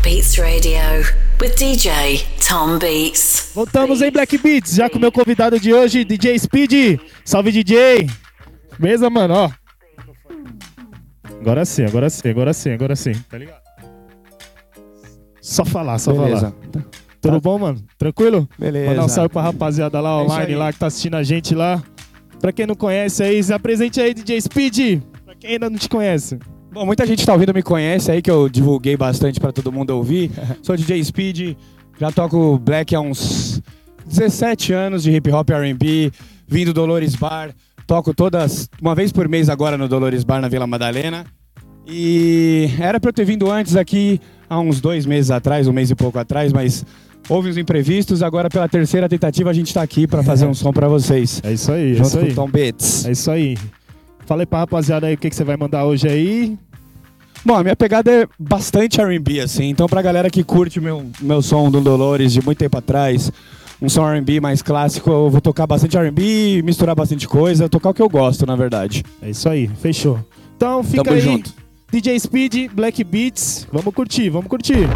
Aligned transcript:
Black 0.00 0.02
Beats 0.02 0.38
Radio 0.38 0.80
with 1.40 1.56
DJ 1.56 2.24
Tom 2.46 2.78
Beats. 2.78 3.52
Voltamos 3.54 4.00
em 4.00 4.10
Black 4.10 4.38
Beats, 4.38 4.74
já 4.74 4.88
com 4.88 4.96
o 4.96 5.00
meu 5.00 5.12
convidado 5.12 5.58
de 5.60 5.72
hoje, 5.74 6.04
DJ 6.04 6.38
Speed. 6.38 7.00
Salve 7.24 7.52
DJ! 7.52 8.08
Beleza, 8.78 9.10
mano, 9.10 9.34
ó. 9.34 9.50
Agora 11.40 11.64
sim, 11.64 11.84
agora 11.84 12.08
sim, 12.08 12.28
agora 12.28 12.52
sim, 12.52 12.70
agora 12.70 12.96
sim. 12.96 13.12
Tá 13.28 13.38
ligado? 13.38 13.60
Só 15.40 15.64
falar, 15.64 15.98
só 15.98 16.12
Beleza. 16.12 16.54
falar. 16.72 16.86
Tudo 17.20 17.40
bom, 17.40 17.58
mano? 17.58 17.84
Tranquilo? 17.98 18.48
Beleza. 18.58 18.90
Mandar 18.90 19.04
um 19.04 19.08
salve 19.08 19.28
pra 19.30 19.42
rapaziada 19.42 20.00
lá 20.00 20.10
É 20.10 20.22
online, 20.22 20.54
lá 20.54 20.72
que 20.72 20.78
tá 20.78 20.86
assistindo 20.86 21.16
a 21.16 21.22
gente 21.22 21.54
lá. 21.54 21.82
Pra 22.40 22.52
quem 22.52 22.66
não 22.66 22.74
conhece 22.74 23.22
aí, 23.22 23.42
se 23.42 23.52
apresente 23.52 24.00
aí, 24.00 24.14
DJ 24.14 24.40
Speed. 24.40 25.02
Pra 25.24 25.34
quem 25.34 25.52
ainda 25.52 25.68
não 25.68 25.78
te 25.78 25.88
conhece. 25.88 26.38
Bom, 26.72 26.86
muita 26.86 27.04
gente 27.04 27.26
tá 27.26 27.32
ouvindo 27.32 27.52
me 27.52 27.62
conhece 27.62 28.12
aí, 28.12 28.22
que 28.22 28.30
eu 28.30 28.48
divulguei 28.48 28.96
bastante 28.96 29.40
pra 29.40 29.50
todo 29.50 29.72
mundo 29.72 29.90
ouvir. 29.90 30.30
Sou 30.62 30.76
DJ 30.76 31.02
Speed, 31.02 31.56
já 31.98 32.12
toco 32.12 32.58
black 32.58 32.94
há 32.94 33.00
uns 33.00 33.60
17 34.06 34.72
anos 34.72 35.02
de 35.02 35.10
hip 35.10 35.32
hop 35.32 35.50
R&B, 35.50 36.12
vim 36.46 36.64
do 36.64 36.72
Dolores 36.72 37.16
Bar, 37.16 37.50
toco 37.88 38.14
todas, 38.14 38.70
uma 38.80 38.94
vez 38.94 39.10
por 39.10 39.28
mês 39.28 39.48
agora 39.48 39.76
no 39.76 39.88
Dolores 39.88 40.22
Bar 40.22 40.40
na 40.40 40.48
Vila 40.48 40.66
Madalena. 40.66 41.26
E 41.88 42.70
era 42.78 43.00
pra 43.00 43.08
eu 43.08 43.14
ter 43.14 43.24
vindo 43.24 43.50
antes 43.50 43.74
aqui, 43.74 44.20
há 44.48 44.60
uns 44.60 44.80
dois 44.80 45.04
meses 45.04 45.32
atrás, 45.32 45.66
um 45.66 45.72
mês 45.72 45.90
e 45.90 45.96
pouco 45.96 46.20
atrás, 46.20 46.52
mas 46.52 46.84
houve 47.28 47.50
uns 47.50 47.56
imprevistos, 47.56 48.22
agora 48.22 48.48
pela 48.48 48.68
terceira 48.68 49.08
tentativa 49.08 49.50
a 49.50 49.52
gente 49.52 49.74
tá 49.74 49.82
aqui 49.82 50.06
pra 50.06 50.22
fazer 50.22 50.46
um 50.48 50.54
som 50.54 50.72
pra 50.72 50.86
vocês. 50.86 51.40
É 51.42 51.52
isso 51.52 51.72
aí, 51.72 51.96
é 51.96 52.00
isso 52.00 52.18
aí. 52.18 52.34
Beats. 52.52 53.06
É 53.06 53.10
isso 53.10 53.28
aí. 53.28 53.56
Fala 54.30 54.42
aí 54.42 54.46
pra 54.46 54.60
rapaziada 54.60 55.08
aí 55.08 55.14
o 55.14 55.18
que, 55.18 55.28
que 55.28 55.34
você 55.34 55.42
vai 55.42 55.56
mandar 55.56 55.84
hoje 55.84 56.06
aí. 56.06 56.56
Bom, 57.44 57.56
a 57.56 57.64
minha 57.64 57.74
pegada 57.74 58.12
é 58.12 58.28
bastante 58.38 59.00
R&B, 59.00 59.40
assim. 59.40 59.64
Então, 59.64 59.88
pra 59.88 60.00
galera 60.00 60.30
que 60.30 60.44
curte 60.44 60.80
meu, 60.80 61.04
meu 61.20 61.42
som 61.42 61.68
do 61.68 61.80
Dolores 61.80 62.32
de 62.32 62.40
muito 62.40 62.58
tempo 62.58 62.78
atrás, 62.78 63.32
um 63.82 63.88
som 63.88 64.08
R&B 64.08 64.38
mais 64.38 64.62
clássico, 64.62 65.10
eu 65.10 65.28
vou 65.28 65.40
tocar 65.40 65.66
bastante 65.66 65.96
R&B, 65.98 66.62
misturar 66.62 66.94
bastante 66.94 67.26
coisa, 67.26 67.68
tocar 67.68 67.90
o 67.90 67.94
que 67.94 68.00
eu 68.00 68.08
gosto, 68.08 68.46
na 68.46 68.54
verdade. 68.54 69.02
É 69.20 69.30
isso 69.30 69.48
aí, 69.48 69.66
fechou. 69.66 70.24
Então 70.56 70.84
fica 70.84 71.02
Tamo 71.02 71.16
aí, 71.16 71.22
junto. 71.22 71.52
DJ 71.90 72.20
Speed, 72.20 72.70
Black 72.72 73.02
Beats. 73.02 73.66
Vamos 73.72 73.92
curtir, 73.92 74.30
vamos 74.30 74.46
curtir. 74.46 74.86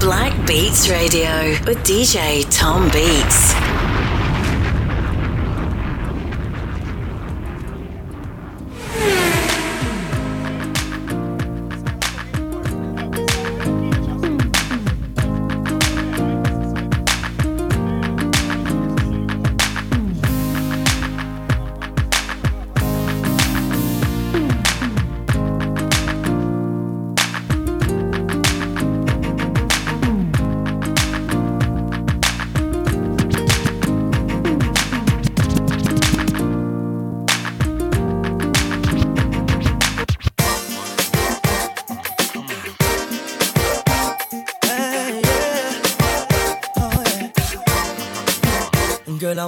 Black 0.00 0.36
Beats 0.44 0.88
Radio 0.88 1.30
with 1.68 1.78
DJ 1.84 2.44
Tom 2.46 2.88
Beats. 2.88 3.77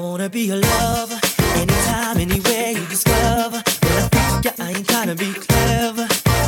Wanna 0.01 0.29
be 0.29 0.43
your 0.43 0.57
lover. 0.57 1.19
Anytime, 1.57 2.19
anywhere 2.19 2.71
you 2.71 2.85
discover. 2.87 3.63
When 3.83 3.93
I 4.03 4.09
think 4.09 4.45
ya, 4.45 4.65
I 4.65 4.71
ain't 4.71 4.89
trying 4.89 5.09
to 5.09 5.15
be 5.15 5.33
clever. 5.33 6.07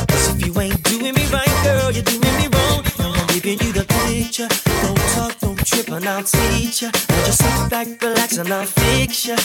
Cause 0.09 0.35
if 0.35 0.45
you 0.45 0.59
ain't 0.59 0.81
doing 0.83 1.13
me 1.13 1.25
right, 1.27 1.55
girl, 1.63 1.91
you're 1.91 2.03
doing 2.03 2.35
me 2.41 2.47
wrong. 2.53 2.83
I'm 2.99 3.27
giving 3.27 3.59
you 3.59 3.71
the 3.73 3.85
picture. 3.85 4.47
Don't 4.81 5.03
talk, 5.15 5.39
don't 5.39 5.65
trip, 5.65 5.89
and 5.89 6.05
I'll 6.05 6.23
teach 6.23 6.81
ya. 6.81 6.89
Now 7.09 7.25
just 7.25 7.39
sit 7.43 7.69
back, 7.69 7.87
relax, 8.01 8.37
and 8.37 8.51
I'll 8.51 8.65
fix 8.65 9.25
ya. 9.25 9.35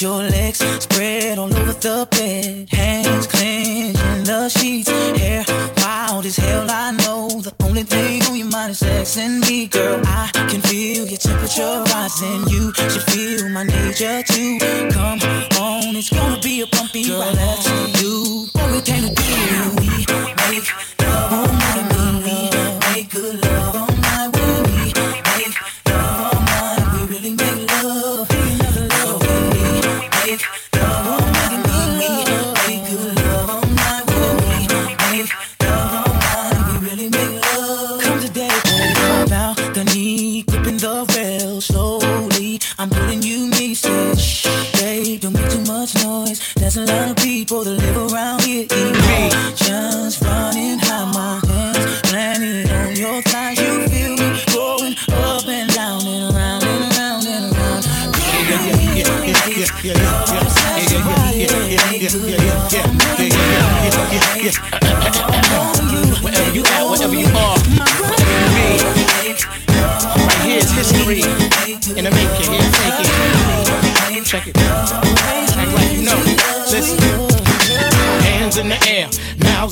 Your 0.00 0.22
legs 0.22 0.60
spread 0.82 1.38
all 1.38 1.54
over 1.54 1.74
the 1.74 2.08
bed, 2.10 2.70
hands 2.70 3.26
clenching 3.26 4.24
the 4.24 4.48
sheets, 4.48 4.88
hair 4.88 5.44
wild 5.76 6.24
as 6.24 6.36
hell. 6.36 6.66
I 6.70 6.92
know 6.92 7.28
the 7.28 7.52
only 7.64 7.82
thing 7.82 8.22
on 8.24 8.36
your 8.36 8.46
mind 8.46 8.70
is 8.70 8.78
sex 8.78 9.18
and 9.18 9.40
me, 9.40 9.66
girl. 9.66 10.00
I 10.06 10.30
can 10.32 10.62
feel 10.62 11.06
your 11.06 11.18
temperature 11.18 11.84
rising. 11.92 12.48
You 12.48 12.72
should 12.72 13.02
feel 13.12 13.50
my 13.50 13.64
nature 13.64 14.22
too. 14.22 14.89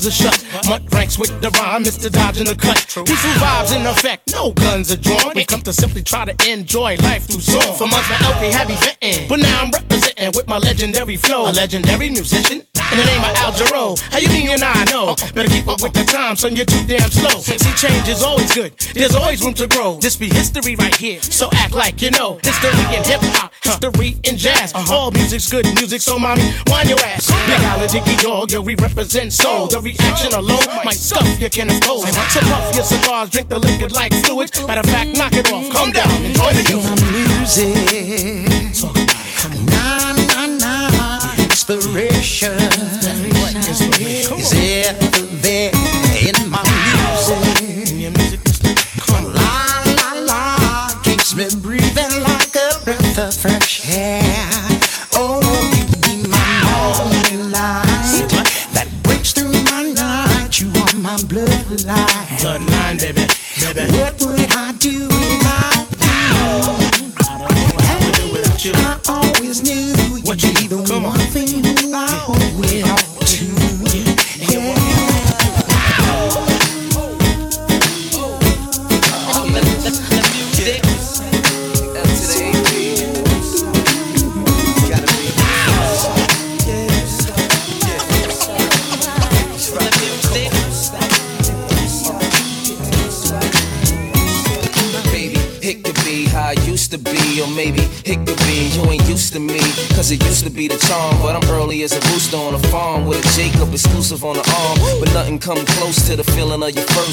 Are 0.09 0.11
shut. 0.11 0.45
Mutt 0.67 0.81
ranks 0.93 1.17
with 1.17 1.29
the 1.41 1.49
rhyme, 1.51 1.83
Mr. 1.83 2.11
Dodge 2.11 2.39
in 2.39 2.45
the 2.45 2.55
cut. 2.55 2.77
Peaceful 3.05 3.31
vibes 3.37 3.75
in 3.75 3.85
effect, 3.85 4.31
no 4.31 4.51
guns 4.51 4.91
are 4.91 4.97
drawn. 4.97 5.33
We 5.35 5.45
come 5.45 5.61
to 5.61 5.73
simply 5.73 6.03
try 6.03 6.25
to 6.25 6.51
enjoy 6.51 6.97
life 6.97 7.25
through 7.25 7.41
song. 7.41 7.75
For 7.77 7.87
months, 7.87 8.09
my 8.09 8.17
LP 8.27 8.51
heavy 8.51 8.75
venting, 8.75 9.29
but 9.29 9.39
now 9.39 9.61
I'm 9.61 9.71
representing 9.71 10.31
with 10.35 10.47
my 10.47 10.57
legendary 10.57 11.17
flow. 11.17 11.49
A 11.49 11.53
legendary 11.53 12.09
musician. 12.09 12.63
In 12.91 12.97
the 12.97 13.05
name 13.05 13.21
of 13.21 13.35
Al 13.37 13.51
Jarreau, 13.51 13.99
how 14.11 14.17
you 14.17 14.29
mean 14.29 14.49
and 14.49 14.63
I 14.63 14.83
know? 14.85 15.15
Better 15.35 15.49
keep 15.49 15.67
up 15.67 15.81
with 15.81 15.93
the 15.93 16.03
time, 16.03 16.35
son, 16.35 16.55
you're 16.55 16.65
too 16.65 16.81
damn 16.87 17.09
slow. 17.11 17.39
See, 17.39 17.73
change 17.75 18.07
is 18.07 18.23
always 18.23 18.53
good, 18.53 18.75
there's 18.95 19.15
always 19.15 19.43
room 19.43 19.53
to 19.55 19.67
grow. 19.67 19.99
This 19.99 20.15
be 20.15 20.27
history 20.29 20.75
right 20.75 20.95
here, 20.95 21.21
so 21.21 21.49
act 21.53 21.73
like 21.73 22.01
you 22.01 22.11
know. 22.11 22.39
History 22.43 22.69
in 22.95 23.03
hip 23.03 23.21
hop, 23.35 23.53
history 23.63 24.17
in 24.23 24.37
jazz. 24.37 24.73
All 24.89 25.11
music's 25.11 25.49
good 25.51 25.65
music, 25.75 26.01
so 26.01 26.17
mommy, 26.17 26.43
wind 26.67 26.89
your 26.89 26.99
ass. 26.99 27.27
Big 27.45 27.61
Al 27.61 27.81
and 27.81 27.91
Dicky 27.91 28.15
Dog, 28.17 28.51
yo, 28.51 28.61
we 28.61 28.75
represent 28.75 29.33
soul. 29.33 29.67
The 29.67 29.79
reaction 29.81 30.33
alone 30.33 30.65
might 30.83 30.95
scuff 30.95 31.39
your 31.39 31.49
can 31.49 31.67
gold. 31.81 32.07
So 32.07 32.41
puff 32.41 32.75
your 32.75 32.83
cigars, 32.83 33.29
drink 33.29 33.49
the 33.49 33.59
liquid 33.59 33.91
like 33.91 34.13
fluids. 34.25 34.65
Matter 34.65 34.81
of 34.81 34.85
fact, 34.87 35.17
knock 35.17 35.33
it 35.33 35.51
off, 35.51 35.69
calm 35.71 35.91
down, 35.91 36.09
enjoy 36.25 36.53
the 36.53 36.63
music. 37.11 38.68
Inspiration 41.71 42.53
is 42.53 43.05
everywhere 43.05 43.49
in 46.27 46.49
my 46.49 46.63
music. 46.89 48.39
La 49.09 49.81
la 49.85 50.09
la, 50.25 51.01
keeps 51.03 51.35
me 51.35 51.45
breathing 51.61 52.23
like 52.23 52.55
a 52.55 52.83
breath 52.83 53.19
of 53.19 53.33
fresh 53.35 53.87
air. 53.89 54.28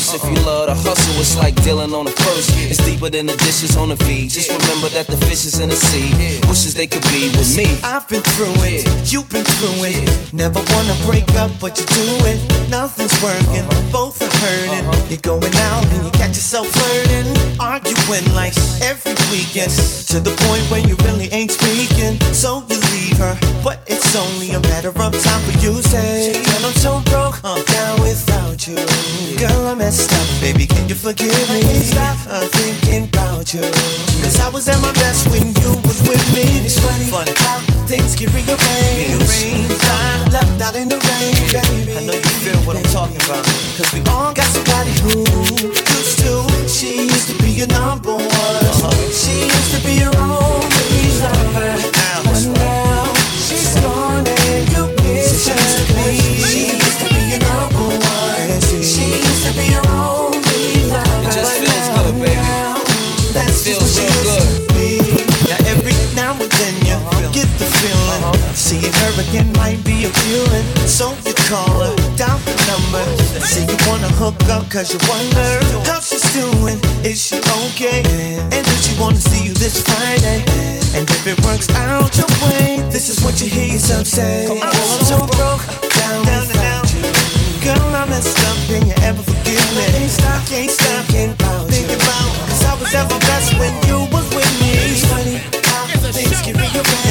First. 0.06 0.24
If 0.24 0.30
you 0.30 0.44
love 0.44 0.68
to 0.68 0.74
hustle, 0.74 1.20
it's 1.20 1.36
like 1.36 1.54
dealing 1.62 1.92
on 1.94 2.06
a 2.06 2.10
purse. 2.10 2.48
It's 2.70 2.82
deeper 2.84 3.10
than 3.10 3.26
the 3.26 3.36
dishes 3.36 3.76
on 3.76 3.88
the 3.88 3.96
feed. 3.96 4.30
Just 4.30 4.50
remember 4.50 4.88
that 4.90 5.06
the 5.06 5.16
fish 5.26 5.44
is 5.44 5.60
in 5.60 5.68
the 5.68 5.76
sea. 5.76 6.10
Wishes 6.48 6.74
they 6.74 6.86
could 6.86 7.02
be 7.10 7.30
with 7.36 7.56
me. 7.56 7.66
I've 7.82 8.08
been 8.08 8.22
through 8.22 8.54
it, 8.64 8.86
you've 9.12 9.28
been 9.30 9.44
through 9.44 9.84
it. 9.86 10.32
Never 10.32 10.60
wanna 10.74 10.96
break 11.06 11.28
up, 11.36 11.50
but 11.60 11.78
you 11.78 11.86
do 11.86 12.06
it. 12.26 12.38
Nothing's 12.70 13.14
working, 13.22 13.66
uh-huh. 13.66 13.92
both 13.92 14.20
are 14.22 14.36
hurting. 14.42 14.86
Uh-huh. 14.86 15.10
You're 15.10 15.26
going 15.26 15.54
out 15.70 15.84
and 15.92 16.04
you 16.04 16.10
catch 16.12 16.36
yourself 16.36 16.68
flirting, 16.68 17.26
arguing 17.60 18.26
like 18.34 18.56
every 18.82 19.16
weekend. 19.30 19.72
To 20.12 20.20
the 20.20 20.34
point 20.46 20.62
where 20.70 20.84
you 20.86 20.96
really 21.06 21.28
ain't 21.32 21.50
speaking. 21.50 22.18
So 22.32 22.62
you 22.68 22.78
leave 22.92 23.18
her, 23.18 23.34
but 23.62 23.82
it's 23.86 24.14
only 24.14 24.50
a 24.50 24.60
matter 24.60 24.88
of 24.88 25.12
time 25.22 25.42
for 25.46 25.56
you 25.64 25.82
say, 25.82 26.32
Girl, 26.44 26.66
I'm 26.66 26.74
so 26.74 26.92
broke, 27.10 27.40
I'm 27.44 27.64
down 27.64 28.00
without 28.00 28.66
you. 28.66 28.76
Girl, 29.38 29.66
I 29.66 29.74
messed 29.74 29.95
up, 30.04 30.40
baby, 30.40 30.66
can 30.66 30.88
you 30.88 30.94
forgive 30.94 31.32
me? 31.48 31.62
Stop 31.80 32.18
thinking 32.52 33.08
about 33.08 33.54
you. 33.54 33.62
Cause 34.20 34.38
I 34.40 34.48
was 34.52 34.68
at 34.68 34.80
my 34.82 34.92
best 34.92 35.28
when 35.30 35.48
you 35.56 35.70
was 35.88 36.00
with 36.04 36.20
me. 36.36 36.44
It's 36.68 36.78
funny, 36.78 37.04
funny 37.08 37.32
how 37.36 37.60
things 37.86 38.14
can 38.14 38.28
rearrange. 38.36 39.24
I'm 39.88 40.30
left 40.30 40.60
out 40.60 40.76
in 40.76 40.88
the 40.88 41.00
rain, 41.00 41.34
baby. 41.48 41.96
I 41.96 42.04
know 42.04 42.12
you 42.12 42.34
feel 42.44 42.60
what 42.66 42.76
I'm 42.76 42.88
talking 42.92 43.16
about. 43.24 43.44
Cause 43.76 43.90
we 43.94 44.00
all 44.12 44.34
got 44.34 44.48
somebody 44.52 44.92
who 45.00 45.24
used 45.64 46.18
to. 46.20 46.44
She 46.68 47.08
used 47.08 47.28
to 47.30 47.42
be 47.42 47.50
your 47.50 47.68
number 47.68 48.12
one. 48.12 48.26
Uh-huh. 48.28 48.92
She 49.08 49.48
used 49.48 49.72
to 49.74 49.80
be 49.86 50.00
your 50.04 50.14
only 50.16 51.08
lover. 51.24 51.95
Seeing 68.66 68.90
her 68.90 69.14
again 69.22 69.46
might 69.62 69.78
be 69.86 70.10
appealing 70.10 70.66
So 70.90 71.14
you 71.22 71.34
call 71.46 71.70
her, 71.86 71.94
down 72.18 72.42
the 72.42 72.54
number. 72.66 73.06
Say 73.38 73.62
you 73.62 73.78
wanna 73.86 74.10
hook 74.18 74.42
up 74.50 74.66
cause 74.66 74.90
you 74.90 74.98
wonder 75.06 75.62
How 75.86 76.02
she's 76.02 76.26
doing, 76.34 76.82
is 77.06 77.22
she 77.22 77.38
okay? 77.38 78.02
And 78.50 78.66
does 78.66 78.82
she 78.82 78.98
wanna 78.98 79.22
see 79.22 79.46
you 79.46 79.54
this 79.54 79.86
Friday? 79.86 80.42
And 80.98 81.06
if 81.06 81.22
it 81.30 81.38
works 81.46 81.70
out 81.78 82.10
your 82.18 82.26
way 82.42 82.82
This 82.90 83.06
is 83.08 83.22
what 83.22 83.38
you 83.38 83.46
hear 83.46 83.70
yourself 83.70 84.04
say. 84.04 84.50
I'm 84.50 84.74
so 85.06 85.22
broke, 85.38 85.62
down 85.94 86.26
without 86.26 86.90
you. 86.90 87.06
Girl, 87.62 87.86
I 87.94 88.02
messed 88.10 88.34
up, 88.50 88.58
can 88.66 88.82
you 88.82 88.98
ever 89.06 89.22
forgive 89.22 89.62
me? 89.78 89.86
Can't 89.94 90.10
stop, 90.10 90.42
can't 90.50 90.70
stop, 90.74 91.06
thinking 91.70 92.02
about 92.02 92.34
you. 92.34 92.50
Cause 92.50 92.64
I 92.66 92.74
was 92.82 92.94
at 92.98 93.06
my 93.14 93.18
best 93.30 93.54
when 93.62 93.70
you 93.86 94.10
was 94.10 94.26
with 94.34 94.50
me. 94.58 94.74
It's 94.90 95.06
funny 95.06 95.38
how 95.70 95.86
things 96.10 96.42
can 96.42 96.58
be 96.58 96.66
arranged 96.74 97.05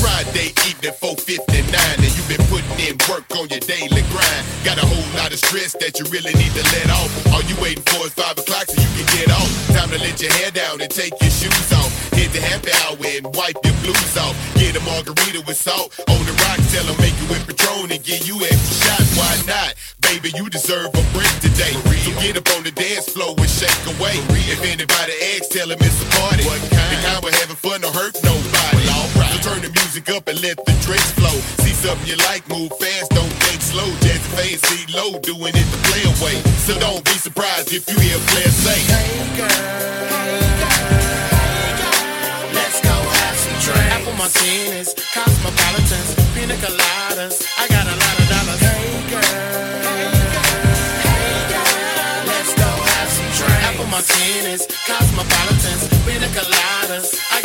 Friday 0.00 0.52
evening, 0.68 0.92
459, 1.00 1.74
and 1.74 2.16
you've 2.16 2.27
in 2.76 2.96
work 3.08 3.24
on 3.32 3.48
your 3.48 3.60
daily 3.64 4.04
grind. 4.12 4.42
Got 4.64 4.78
a 4.78 4.86
whole 4.86 5.08
lot 5.16 5.32
of 5.32 5.38
stress 5.38 5.72
that 5.80 5.98
you 5.98 6.04
really 6.12 6.34
need 6.34 6.52
to 6.52 6.64
let 6.76 6.90
off. 6.90 7.10
All 7.32 7.42
you 7.48 7.56
waiting 7.62 7.82
for 7.88 8.06
is 8.06 8.14
5 8.14 8.38
o'clock 8.38 8.66
so 8.68 8.76
you 8.76 8.90
can 8.98 9.06
get 9.16 9.28
off. 9.32 9.48
Time 9.72 9.90
to 9.90 9.98
let 9.98 10.20
your 10.20 10.32
hair 10.38 10.50
down 10.50 10.80
and 10.80 10.90
take 10.90 11.14
your 11.20 11.30
shoes 11.30 11.72
off. 11.72 11.90
Hit 12.12 12.32
the 12.32 12.40
happy 12.40 12.72
hour 12.84 12.98
and 13.00 13.24
wipe 13.34 13.56
your 13.64 13.74
blues 13.80 14.16
off. 14.16 14.34
Get 14.54 14.76
a 14.76 14.82
margarita 14.84 15.42
with 15.46 15.56
salt 15.56 15.94
on 16.08 16.20
the 16.26 16.34
rocks, 16.44 16.66
tell 16.72 16.86
'em 16.88 16.96
make 17.00 17.16
it 17.16 17.28
with 17.30 17.46
Patron 17.46 17.90
and 17.92 18.02
give 18.02 18.26
you 18.26 18.36
extra 18.44 18.74
shots. 18.84 19.16
Why 19.16 19.34
not? 19.46 19.74
Baby, 20.00 20.32
you 20.36 20.48
deserve 20.50 20.90
a 20.94 21.02
break 21.14 21.34
today. 21.40 21.74
So 22.04 22.10
get 22.20 22.36
up 22.36 22.48
on 22.56 22.64
the 22.64 22.72
dance 22.72 23.08
floor 23.08 23.34
and 23.38 23.50
shake 23.50 23.84
away. 23.86 24.16
If 24.48 24.64
anybody 24.64 25.14
asks, 25.34 25.48
tell 25.48 25.70
'em 25.70 25.78
it's 25.80 26.00
a 26.02 26.06
party. 26.16 26.44
What 26.44 26.60
kind? 26.70 26.90
The 26.90 26.96
kind 27.06 27.22
we're 27.22 27.32
having 27.32 27.56
fun, 27.56 27.80
don't 27.82 27.94
hurt 27.94 28.16
nobody. 28.24 28.87
Turn 29.48 29.62
the 29.64 29.72
music 29.80 30.10
up 30.10 30.28
and 30.28 30.36
let 30.42 30.60
the 30.60 30.76
drinks 30.84 31.10
flow. 31.16 31.32
See 31.64 31.72
something 31.72 32.06
you 32.06 32.16
like, 32.28 32.46
move 32.52 32.68
fast, 32.76 33.08
don't 33.16 33.32
think 33.48 33.62
slow. 33.62 33.88
Jazzy 34.04 34.28
fancy 34.36 34.84
low, 34.92 35.16
doing 35.24 35.56
it 35.56 35.66
the 35.72 35.80
player 35.88 36.12
way. 36.20 36.36
So 36.68 36.76
don't 36.78 37.02
be 37.02 37.16
surprised 37.16 37.72
if 37.72 37.88
you 37.88 37.96
hear 37.96 38.18
players 38.28 38.52
say, 38.60 38.76
Let's 42.52 42.78
go 42.84 42.92
have 42.92 43.36
some 43.40 43.56
drinks. 43.64 43.88
Apple 43.96 44.16
martinis, 44.20 44.92
cosmopolitans, 45.16 46.12
pina 46.36 46.56
coladas. 46.60 47.40
I 47.56 47.64
got 47.72 47.88
a 47.88 47.96
lot 47.96 48.16
of 48.20 48.26
dollars. 48.28 48.60
Hey 48.60 49.00
girl, 49.08 49.32
let's 52.28 52.52
go 52.52 52.68
have 52.68 53.10
some 53.16 53.32
drinks. 53.32 53.64
Apple 53.64 53.88
martinis, 53.88 54.68
cosmopolitans, 54.84 55.88
pina 56.04 56.28
coladas. 56.36 57.16
I 57.32 57.37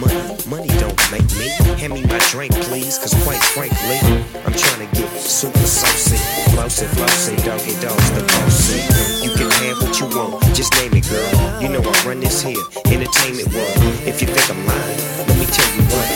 money, 0.00 0.36
money 0.48 0.68
don't 0.80 1.00
Make 1.10 1.26
me, 1.34 1.48
hand 1.74 1.92
me 1.92 2.04
my 2.06 2.20
drink, 2.30 2.54
please. 2.70 2.96
Cause 2.96 3.12
quite 3.24 3.42
frankly, 3.50 3.98
I'm 4.46 4.54
trying 4.54 4.86
to 4.86 4.94
get 4.94 5.10
super 5.18 5.58
saucy. 5.66 6.16
Flossy, 6.54 6.86
flossy, 6.86 7.34
doggy 7.42 7.74
dogs, 7.82 8.10
the 8.12 8.22
bossy. 8.22 8.78
You 9.26 9.34
can 9.34 9.50
have 9.50 9.82
what 9.82 9.98
you 9.98 10.06
want, 10.06 10.40
just 10.54 10.72
name 10.78 10.94
it, 10.94 11.10
girl. 11.10 11.60
You 11.60 11.68
know 11.68 11.82
I 11.82 12.06
run 12.06 12.20
this 12.20 12.42
here, 12.42 12.62
entertainment 12.86 13.52
world. 13.52 13.74
If 14.06 14.22
you 14.22 14.28
think 14.28 14.50
I'm 14.54 14.64
lying, 14.70 14.98
let 15.26 15.36
me 15.36 15.46
tell 15.50 15.70
you 15.74 15.82
what. 15.90 16.06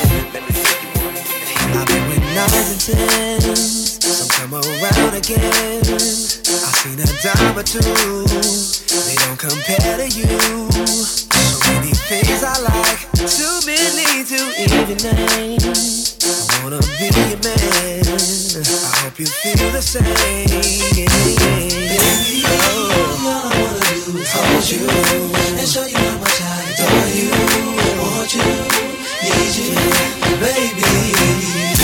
I've 1.74 1.86
been 1.88 2.06
with 2.06 2.22
nines 2.38 2.70
and 2.70 2.80
tens, 2.86 3.98
some 3.98 4.30
come 4.30 4.54
around 4.54 5.14
again. 5.18 5.82
I've 5.82 6.76
seen 6.86 7.02
a 7.02 7.08
dime 7.18 7.58
or 7.58 7.64
two, 7.66 7.82
they 9.10 9.16
don't 9.26 9.40
compare 9.40 9.98
to 9.98 10.08
you. 10.08 11.33
I 11.86 12.60
like, 12.64 13.12
too 13.28 13.60
many 13.66 14.24
to 14.24 14.40
even 14.56 14.96
name. 15.04 15.60
I 15.60 16.60
wanna 16.64 16.80
be 16.96 17.12
man, 17.44 18.00
I 18.00 19.04
hope 19.04 19.18
you 19.18 19.26
feel 19.26 19.70
the 19.70 19.82
same. 19.82 20.04
Baby, 21.84 22.40
all 22.48 22.88
I 22.88 23.52
wanna 23.60 23.84
do 24.00 24.16
is 24.16 24.32
hold 24.32 24.64
you 24.64 24.88
and 25.60 25.68
show 25.68 25.84
you 25.84 25.96
how 25.96 26.18
much 26.24 26.40
I 26.40 26.72
adore 26.72 27.08
you. 27.12 27.28
Want 28.00 28.32
you, 28.32 28.48
need 29.20 29.52
you, 29.52 29.76
baby. 30.40 30.88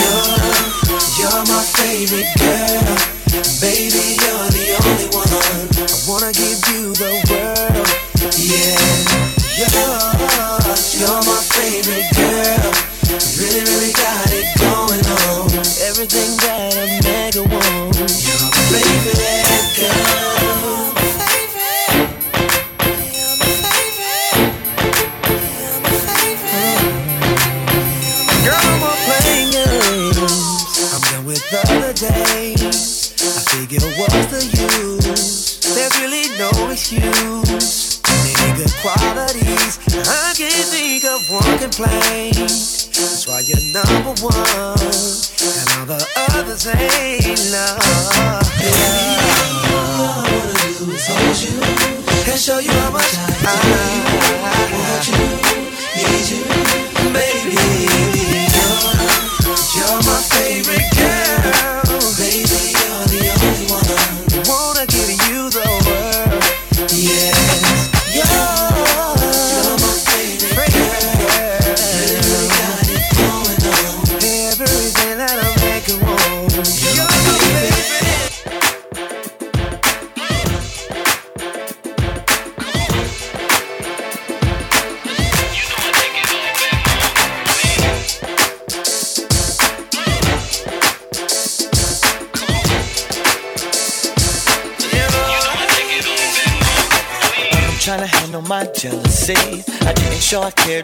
You're, 0.01 0.97
you're 1.21 1.45
my 1.45 1.61
favorite 1.77 2.33
girl. 2.41 2.97
Baby, 3.61 4.17
you're 4.17 4.49
the 4.49 4.65
only 4.81 5.07
one. 5.13 5.29
I 5.29 5.93
wanna 6.09 6.33
give 6.33 6.57
you 6.73 6.93
the 6.95 7.20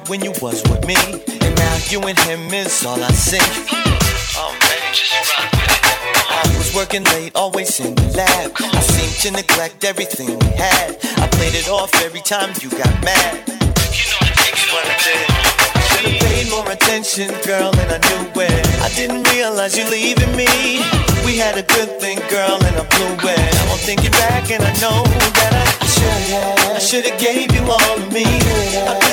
when 0.10 0.24
you 0.24 0.32
was 0.42 0.64
with 0.70 0.86
me. 0.88 0.96
And 1.42 1.56
now 1.56 1.78
you 1.90 2.02
and 2.04 2.18
him 2.20 2.54
is 2.54 2.86
all 2.86 3.02
I 3.04 3.12
see. 3.12 3.38
Hmm. 3.42 4.40
Oh 4.40 4.52
man, 4.56 4.94
just 4.94 5.12
rock. 5.36 5.52
I 5.52 6.58
was 6.58 6.74
working 6.74 7.04
late, 7.16 7.36
always 7.36 7.80
in 7.80 7.96
the 7.96 8.08
lab. 8.16 8.52
I 8.56 8.80
seemed 8.80 9.18
to 9.24 9.32
neglect 9.32 9.84
everything 9.84 10.28
we 10.40 10.52
had. 10.56 10.96
I 11.20 11.28
played 11.28 11.56
it 11.56 11.68
off 11.68 11.94
every 12.04 12.22
time 12.22 12.54
you 12.62 12.70
got 12.70 12.94
mad. 13.04 13.44
You 13.92 14.06
know 14.12 14.20
I 14.22 14.32
take 14.40 14.56
it 14.56 14.70
what 14.72 14.86
I 14.88 14.96
did. 15.04 15.28
Should've 15.92 16.22
paid 16.24 16.50
more 16.50 16.70
attention, 16.72 17.28
girl, 17.44 17.76
and 17.76 17.90
I 17.92 18.00
knew 18.08 18.32
it. 18.42 18.66
I 18.80 18.90
didn't 18.96 19.28
realize 19.34 19.78
you 19.78 19.84
leaving 19.90 20.36
me. 20.36 20.80
We 21.26 21.36
had 21.36 21.58
a 21.58 21.64
good 21.64 22.00
thing, 22.00 22.20
girl, 22.30 22.56
and 22.64 22.76
I 22.80 22.86
blew 22.96 23.16
it. 23.28 23.40
Now 23.56 23.72
I'm 23.74 23.82
thinking 23.84 24.12
back, 24.12 24.52
and 24.52 24.64
I 24.64 24.72
know 24.80 25.04
that 25.36 25.52
I 25.52 25.86
should 25.86 26.24
have. 26.32 26.76
I 26.76 26.80
should 26.80 27.06
have 27.06 27.20
gave 27.20 27.52
you 27.52 27.64
all 27.68 27.98
of 28.00 28.14
me. 28.14 28.24
I 28.24 29.07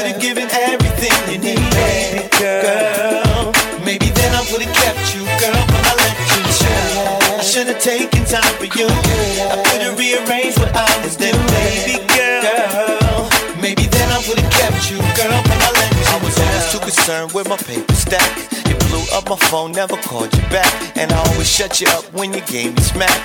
concerned 17.04 17.32
with 17.32 17.46
my 17.50 17.56
paper 17.58 17.92
stack. 17.92 18.32
You 18.66 18.76
blew 18.88 19.04
up 19.12 19.28
my 19.28 19.36
phone, 19.52 19.72
never 19.72 19.94
called 20.08 20.34
you 20.34 20.40
back. 20.48 20.72
And 20.96 21.12
I 21.12 21.18
always 21.28 21.50
shut 21.50 21.78
you 21.78 21.86
up 21.88 22.04
when 22.14 22.32
you 22.32 22.40
gave 22.48 22.74
me 22.74 22.80
smack. 22.80 23.20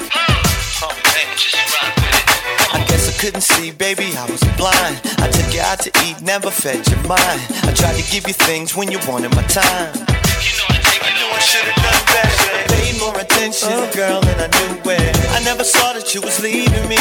Oh 0.83 0.91
man, 1.07 1.27
just 1.39 1.55
rock 1.79 1.95
with 1.95 2.12
it. 2.12 2.75
I 2.75 2.83
guess 2.89 3.07
I 3.07 3.13
couldn't 3.21 3.39
see, 3.39 3.71
baby, 3.71 4.12
I 4.17 4.27
was 4.29 4.43
blind. 4.59 5.00
I 5.24 5.31
took 5.31 5.53
you 5.53 5.62
out 5.62 5.79
to 5.88 5.91
eat, 6.03 6.19
never 6.19 6.51
fed 6.51 6.86
your 6.91 7.00
mind. 7.07 7.39
I 7.63 7.71
tried 7.71 7.95
to 7.95 8.03
give 8.12 8.27
you 8.27 8.33
things 8.33 8.75
when 8.75 8.91
you 8.91 9.00
wanted 9.07 9.31
my 9.31 9.43
time. 9.43 9.95
You 10.43 10.51
know 10.59 10.67
I 10.67 10.79
I 11.00 11.12
knew 11.15 11.29
I 11.31 11.39
should've 11.39 11.79
done 11.79 12.03
better. 12.12 12.75
Paid 12.75 13.00
more 13.00 13.15
attention, 13.15 13.79
oh. 13.79 13.91
girl, 13.95 14.19
and 14.27 14.39
I 14.43 14.48
knew 14.59 14.91
it. 14.91 15.15
I 15.31 15.39
never 15.48 15.63
saw 15.63 15.93
that 15.93 16.13
you 16.13 16.19
was 16.19 16.38
leaving 16.43 16.88
me. 16.91 17.00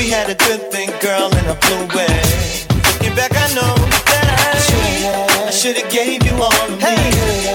We 0.00 0.08
had 0.08 0.30
a 0.30 0.34
good 0.48 0.72
thing, 0.72 0.88
girl, 1.04 1.28
and 1.28 1.44
I 1.44 1.56
blew 1.60 1.84
it. 1.92 2.66
Looking 2.88 3.14
back, 3.14 3.32
I 3.36 3.52
know 3.52 3.74
that 4.08 4.24
I, 4.56 5.29
I 5.50 5.52
should've 5.52 5.90
gave 5.90 6.22
you 6.22 6.30
all 6.38 6.46
of 6.46 6.78
me. 6.78 6.94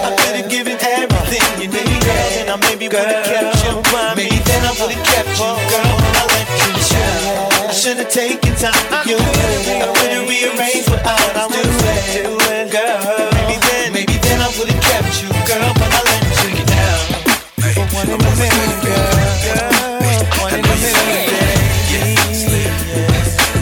I 0.03 0.11
could've 0.19 0.51
given 0.51 0.75
everything 0.75 1.47
you 1.63 1.71
needed, 1.71 2.43
and 2.43 2.51
I 2.51 2.59
maybe 2.67 2.91
would've 2.91 3.23
kept 3.23 3.63
you. 3.63 3.71
Maybe 4.19 4.35
then 4.35 4.67
I 4.67 4.75
would've 4.75 4.99
kept 4.99 5.31
you, 5.39 5.55
girl, 5.71 5.95
and 6.03 6.15
I 6.19 6.27
let 6.27 6.43
you 6.59 6.75
chill. 6.75 7.23
I 7.55 7.71
should've 7.71 8.11
taken 8.11 8.51
time 8.59 8.75
for 8.91 8.99
you. 9.07 9.15
I 9.15 9.87
could've 9.95 10.27
rearranged 10.27 10.91
what 10.91 11.07
I 11.07 11.47
was 11.47 11.55
doing, 12.11 12.67
girl. 12.67 12.99
Maybe 13.31 13.63
then, 13.63 13.95
maybe 13.95 14.19
then 14.19 14.43
I 14.43 14.51
would've 14.59 14.75
kept 14.75 15.15
you, 15.23 15.31
girl, 15.47 15.71
but 15.79 15.87
I 15.87 16.03
let 16.03 16.35
you 16.51 16.67
down. 16.67 16.99
But 17.63 17.79
one 17.95 18.11
in 18.11 18.19
a 18.19 18.27
million, 18.35 18.75
girl. 18.83 19.07
One 20.43 20.51
in 20.51 20.67
a 20.67 20.75
million. 20.83 21.15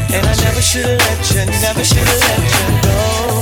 And 0.10 0.26
I 0.26 0.34
never 0.42 0.58
should've 0.58 0.98
let 0.98 1.22
you, 1.22 1.46
never 1.62 1.86
should've 1.86 2.18
let 2.18 2.42
you 2.50 2.82
go, 2.82 3.33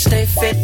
stay 0.00 0.24
fit, 0.24 0.56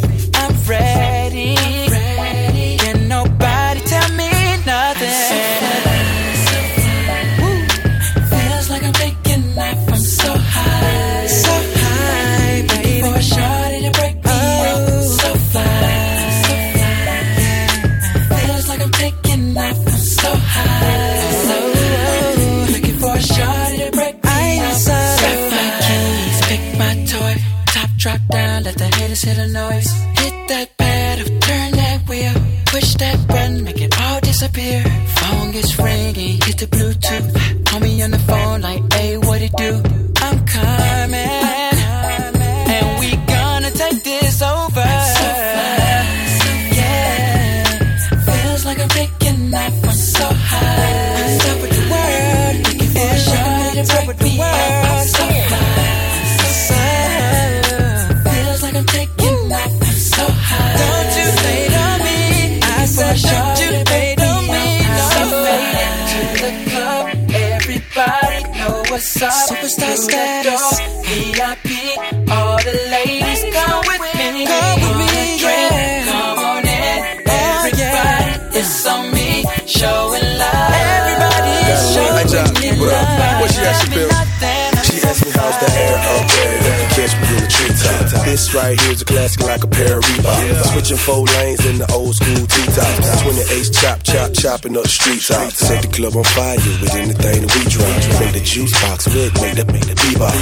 four 91.06 91.22
lanes 91.38 91.64
in 91.70 91.78
the 91.78 91.86
old 91.94 92.18
school 92.18 92.42
T-tops. 92.50 93.22
28 93.22 93.70
chop, 93.70 94.02
chop, 94.02 94.34
chopping 94.34 94.76
up 94.76 94.82
the 94.82 94.90
street 94.90 95.22
top. 95.22 95.54
Set 95.54 95.80
the 95.86 95.88
club 95.88 96.18
on 96.18 96.26
fire 96.34 96.58
with 96.82 96.94
anything 96.98 97.46
that 97.46 97.50
we 97.54 97.62
drop. 97.70 97.94
Make 98.18 98.34
the 98.34 98.42
juice 98.42 98.74
box 98.82 99.06
with, 99.06 99.30
make 99.38 99.54
the, 99.54 99.64
make 99.70 99.86
the 99.86 99.94
bebop. 99.94 100.34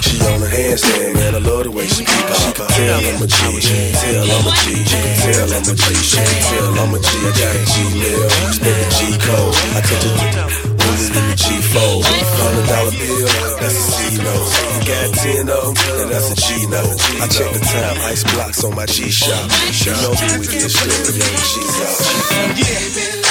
She 0.00 0.16
on 0.24 0.40
her 0.40 0.48
handstand, 0.48 1.12
man, 1.20 1.36
I 1.36 1.44
love 1.44 1.68
the 1.68 1.70
way 1.70 1.86
she 1.86 2.08
up. 2.08 2.32
She 2.40 2.50
can 2.56 2.66
tell 2.72 3.04
I'm 3.04 3.20
a 3.20 3.28
G, 3.28 3.36
she 3.60 3.76
can 3.76 3.92
tell 4.00 4.24
I'm 4.24 4.48
a 4.48 4.52
G, 4.64 4.80
she 4.80 4.96
can 4.96 5.12
tell 5.20 5.52
I'm 5.52 5.68
a 5.68 5.72
G, 5.76 5.84
she 6.00 6.16
can 6.16 6.40
tell 6.48 6.72
I'm 6.80 6.96
a 6.96 6.98
G. 7.04 7.08
I 7.20 7.30
got 7.36 7.52
a 7.52 7.62
G-mail, 7.68 8.24
spend 8.56 8.76
the 8.80 8.86
G-code. 8.96 9.54
I 9.76 9.80
touch 9.84 10.64
it, 10.64 10.65
it 10.86 11.16
in 11.16 11.24
the 11.30 11.36
G-fold. 11.36 12.04
Hundred 12.06 12.66
dollar 12.68 12.90
bill, 12.90 13.26
that's 13.58 13.74
a 13.74 13.84
C-note. 13.92 14.48
You 14.72 14.80
got 14.86 15.08
ten 15.14 15.48
of 15.48 15.74
them, 15.74 16.00
and 16.00 16.10
that's 16.10 16.30
a 16.30 16.36
G-note. 16.36 16.96
I 17.20 17.26
check 17.28 17.50
the 17.52 17.60
time, 17.60 17.96
ice 18.06 18.24
blocks 18.34 18.64
on 18.64 18.74
my 18.74 18.86
G-Shock. 18.86 19.50
You 19.84 19.92
know 20.02 20.14
who 20.14 20.40
we 20.40 20.46
get 20.46 20.70
shit, 20.70 20.92
but 21.04 21.14
young 21.14 21.36
G's 21.50 23.25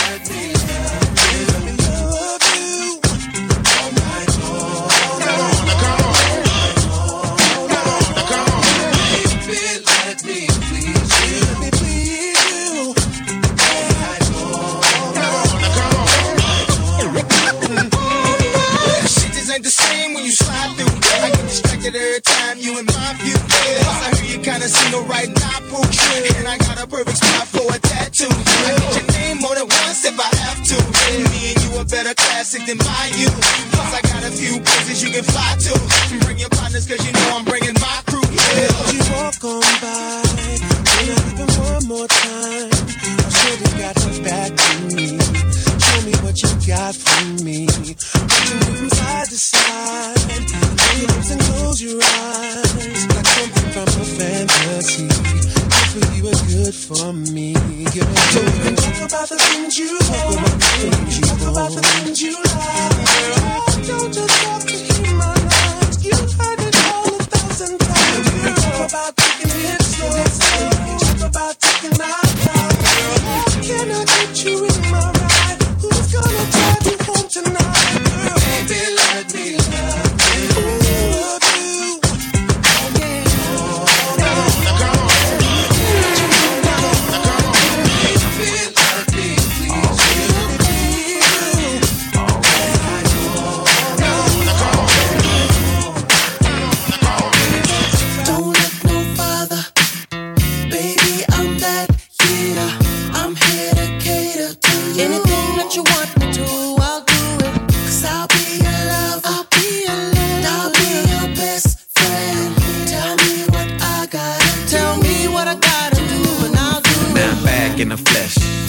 than 32.65 32.77
my 32.79 33.11
you. 33.15 33.34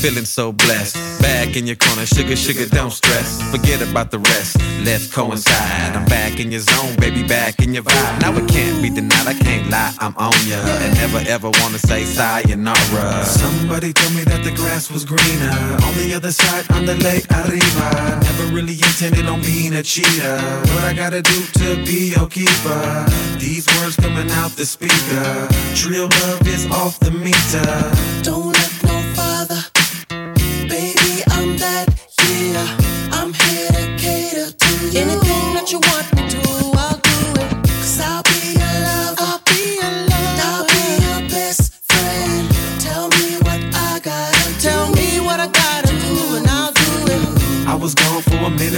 Feeling 0.07 0.25
so 0.25 0.53
blessed. 0.53 0.95
Back 1.21 1.57
in 1.57 1.67
your 1.67 1.75
corner, 1.75 2.07
sugar, 2.07 2.37
sugar, 2.37 2.67
don't 2.67 2.93
stress. 2.93 3.43
Forget 3.51 3.83
about 3.83 4.13
the 4.13 4.21
rest, 4.21 4.57
let's 4.85 5.13
coincide. 5.13 5.97
I'm 5.97 6.05
back 6.07 6.39
in 6.39 6.53
your 6.53 6.61
zone, 6.61 6.95
baby, 7.01 7.27
back 7.27 7.59
in 7.59 7.75
your 7.75 7.83
vibe. 7.83 8.21
Now 8.21 8.31
it 8.37 8.47
can't 8.49 8.81
be 8.81 8.89
denied, 8.89 9.27
I 9.27 9.35
can't 9.35 9.69
lie, 9.69 9.93
I'm 9.99 10.15
on 10.17 10.39
ya. 10.47 10.59
And 10.85 10.95
never 10.95 11.19
ever 11.27 11.51
wanna 11.61 11.79
say 11.79 12.05
sayonara. 12.05 13.25
Somebody 13.25 13.93
told 13.93 14.15
me 14.15 14.23
that 14.31 14.45
the 14.45 14.53
grass 14.53 14.93
was 14.93 15.05
greener 15.05 15.59
on 15.87 15.93
the 15.99 16.15
other 16.15 16.31
side, 16.31 16.71
on 16.71 16.87
the 16.87 16.95
lake 17.09 17.27
arriba. 17.41 18.21
Never 18.23 18.47
really 18.55 18.75
intended 18.75 19.27
on 19.27 19.41
being 19.41 19.75
a 19.75 19.83
cheater. 19.83 20.39
What 20.73 20.85
I 20.85 20.93
gotta 20.93 21.23
do 21.23 21.39
to 21.61 21.85
be 21.85 22.15
your 22.15 22.29
keeper? 22.29 23.07
These 23.39 23.67
words 23.75 23.97
coming 23.97 24.31
out 24.39 24.53
the 24.53 24.67
speaker. 24.67 25.49
Trill 25.75 26.09
love 26.23 26.47
is 26.47 26.65
off 26.71 26.97
the 27.01 27.11
meter. 27.11 27.67
Don't 28.23 28.56
I'm 33.13 33.35
here 33.35 33.69
to 33.69 33.97
cater 33.99 34.51
to 34.51 34.89
you. 34.91 35.26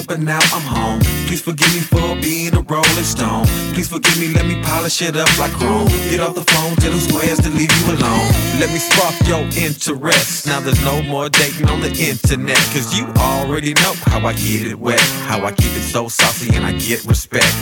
but 0.06 0.20
now 0.20 0.40
I'm 0.52 0.62
home. 0.62 1.00
Please 1.26 1.42
forgive 1.42 1.72
me 1.74 1.80
for 1.80 2.14
being 2.20 2.54
a 2.54 2.60
rolling 2.60 3.04
stone. 3.04 3.46
Please 3.74 3.88
forgive 3.88 4.18
me, 4.18 4.28
let 4.34 4.46
me 4.46 4.60
polish 4.62 5.02
it 5.02 5.16
up 5.16 5.30
like 5.38 5.52
chrome. 5.52 5.88
Get 6.10 6.20
off 6.20 6.34
the 6.34 6.44
phone 6.52 6.76
to 6.76 6.90
the 6.90 7.00
squares 7.00 7.40
to 7.40 7.50
leave 7.50 7.72
you 7.80 7.86
alone. 7.94 8.28
Let 8.60 8.70
me 8.70 8.78
spark 8.78 9.14
your 9.26 9.44
interest. 9.56 10.46
Now 10.46 10.60
there's 10.60 10.82
no 10.84 11.02
more 11.02 11.28
dating 11.28 11.68
on 11.68 11.80
the 11.80 11.90
internet. 11.90 12.58
Cause 12.72 12.96
you 12.96 13.06
already 13.18 13.74
know 13.74 13.94
how 14.06 14.20
I 14.26 14.32
get 14.34 14.66
it 14.66 14.78
wet. 14.78 15.00
How 15.26 15.44
I 15.44 15.52
keep 15.52 15.72
it 15.72 15.82
so 15.82 16.08
saucy 16.08 16.54
and 16.54 16.64
I 16.64 16.72
get 16.72 17.04
respect. 17.04 17.56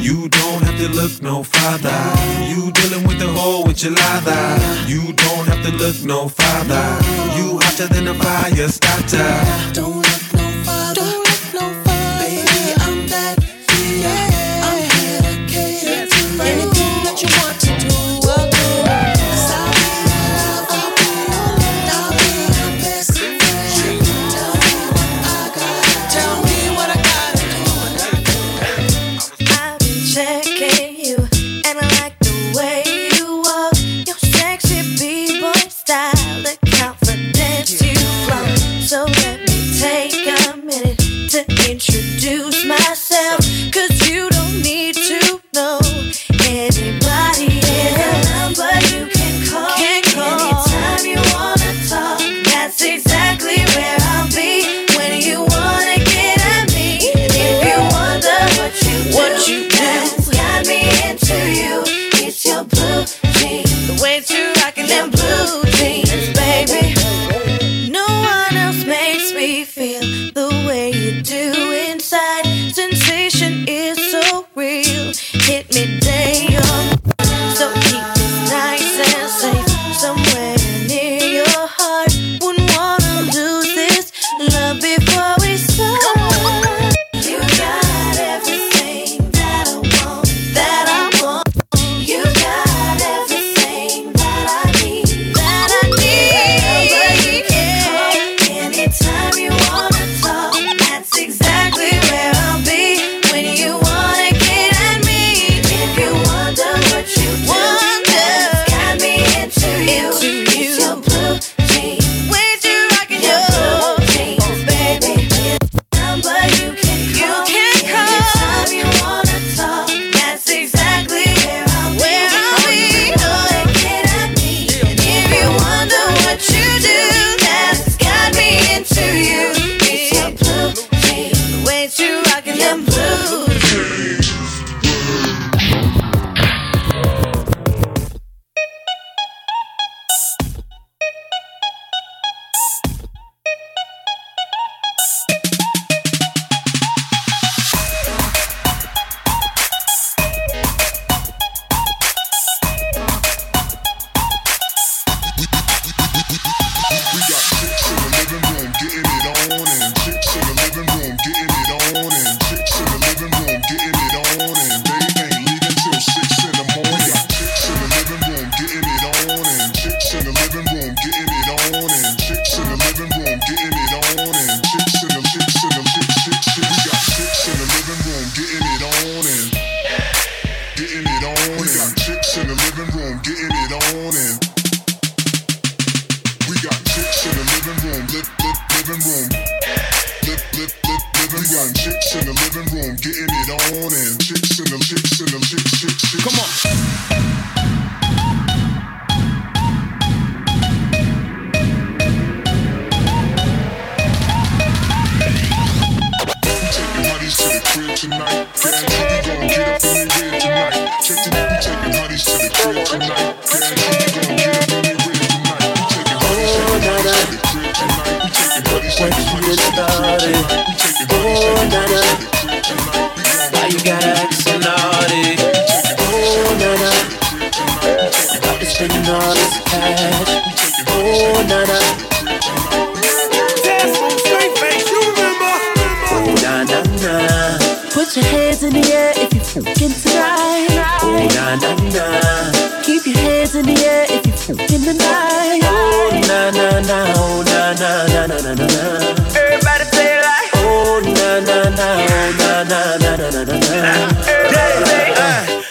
You 0.00 0.28
don't 0.28 0.62
have 0.62 0.78
to 0.78 0.88
look 0.88 1.20
no 1.22 1.42
further. 1.42 1.98
You 2.48 2.70
dealing 2.72 3.06
with 3.06 3.18
the 3.18 3.28
whole 3.32 3.64
enchilada. 3.64 4.38
You 4.88 5.12
don't 5.12 5.46
have 5.48 5.62
to 5.66 5.72
look 5.72 6.02
no 6.04 6.28
further. 6.28 6.86
You 7.36 7.58
hotter 7.60 7.88
than 7.88 8.08
a 8.08 8.14
fire 8.14 8.68
starter. 8.68 9.72
Don't 9.74 9.96
look 9.96 10.27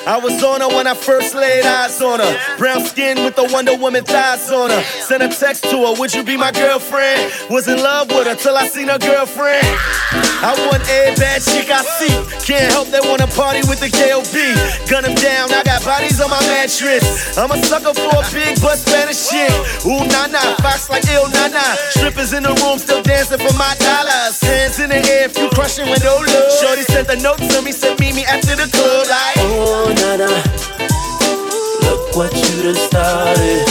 I 0.07 0.17
was 0.17 0.41
on 0.41 0.61
her 0.61 0.69
when 0.69 0.87
I 0.87 0.93
first 0.93 1.35
laid 1.35 1.65
eyes 1.65 2.01
on 2.01 2.21
her. 2.21 2.57
Brown 2.57 2.85
skin 2.85 3.25
with 3.25 3.35
the 3.35 3.43
Wonder 3.51 3.75
Woman 3.75 4.05
thighs 4.05 4.49
on 4.49 4.69
her. 4.69 4.81
Sent 4.83 5.21
a 5.21 5.27
text 5.27 5.65
to 5.65 5.85
her, 5.85 5.99
would 5.99 6.13
you 6.13 6.23
be 6.23 6.37
my 6.37 6.53
girlfriend? 6.53 7.29
Was 7.49 7.67
in 7.67 7.77
love 7.77 8.07
with 8.07 8.25
her 8.25 8.35
till 8.35 8.55
I 8.55 8.67
seen 8.69 8.87
her 8.87 8.99
girlfriend. 8.99 9.67
I 10.37 10.53
want 10.69 10.85
a 10.85 11.17
bad 11.17 11.41
chick 11.41 11.65
I 11.73 11.81
see. 11.97 12.13
Can't 12.45 12.69
help 12.69 12.93
that 12.93 13.01
wanna 13.09 13.25
party 13.33 13.65
with 13.65 13.81
the 13.81 13.89
KOB. 13.89 14.37
Gun 14.85 15.01
them 15.01 15.17
down, 15.17 15.49
I 15.49 15.65
got 15.65 15.81
bodies 15.81 16.21
on 16.21 16.29
my 16.29 16.37
mattress. 16.45 17.37
I'm 17.37 17.49
a 17.49 17.57
sucker 17.65 17.89
for 17.97 18.13
a 18.13 18.21
big 18.29 18.53
butt 18.61 18.77
Spanish 18.77 19.17
shit. 19.17 19.49
Ooh, 19.89 20.05
nah, 20.05 20.29
nah, 20.29 20.53
box 20.61 20.93
like 20.93 21.09
ill, 21.09 21.25
nah, 21.33 21.49
nah. 21.49 21.73
Strippers 21.89 22.37
in 22.37 22.45
the 22.45 22.53
room 22.61 22.77
still 22.77 23.01
dancing 23.01 23.41
for 23.41 23.53
my 23.57 23.73
dollars. 23.81 24.37
Hands 24.45 24.77
in 24.77 24.93
the 24.93 25.01
air 25.09 25.25
if 25.25 25.33
you 25.41 25.49
crushing 25.57 25.89
with 25.89 26.05
no 26.05 26.21
love. 26.21 26.49
Shorty 26.61 26.85
sent 26.85 27.09
a 27.09 27.17
note 27.17 27.41
to 27.41 27.57
me, 27.65 27.73
said 27.73 27.97
meet 27.97 28.13
me 28.13 28.21
after 28.29 28.53
the 28.53 28.69
club. 28.69 29.09
Like, 29.09 29.41
oh, 29.41 29.89
nah, 30.05 30.21
nah. 30.21 30.37
Look 31.81 32.13
what 32.13 32.29
you 32.37 32.61
done 32.61 32.77
started. 32.77 33.65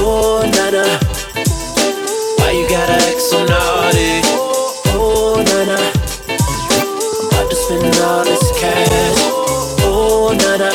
Oh, 0.00 0.48
nah, 0.48 0.72
nah. 0.72 0.96
Why 2.40 2.56
you 2.56 2.64
gotta 2.72 2.96
act 3.04 3.20
so 3.20 3.44
naughty? 3.44 4.19
spend 7.70 7.96
all 8.02 8.24
this 8.24 8.50
cash. 8.60 9.18
Oh, 9.86 10.34
nana. 10.36 10.70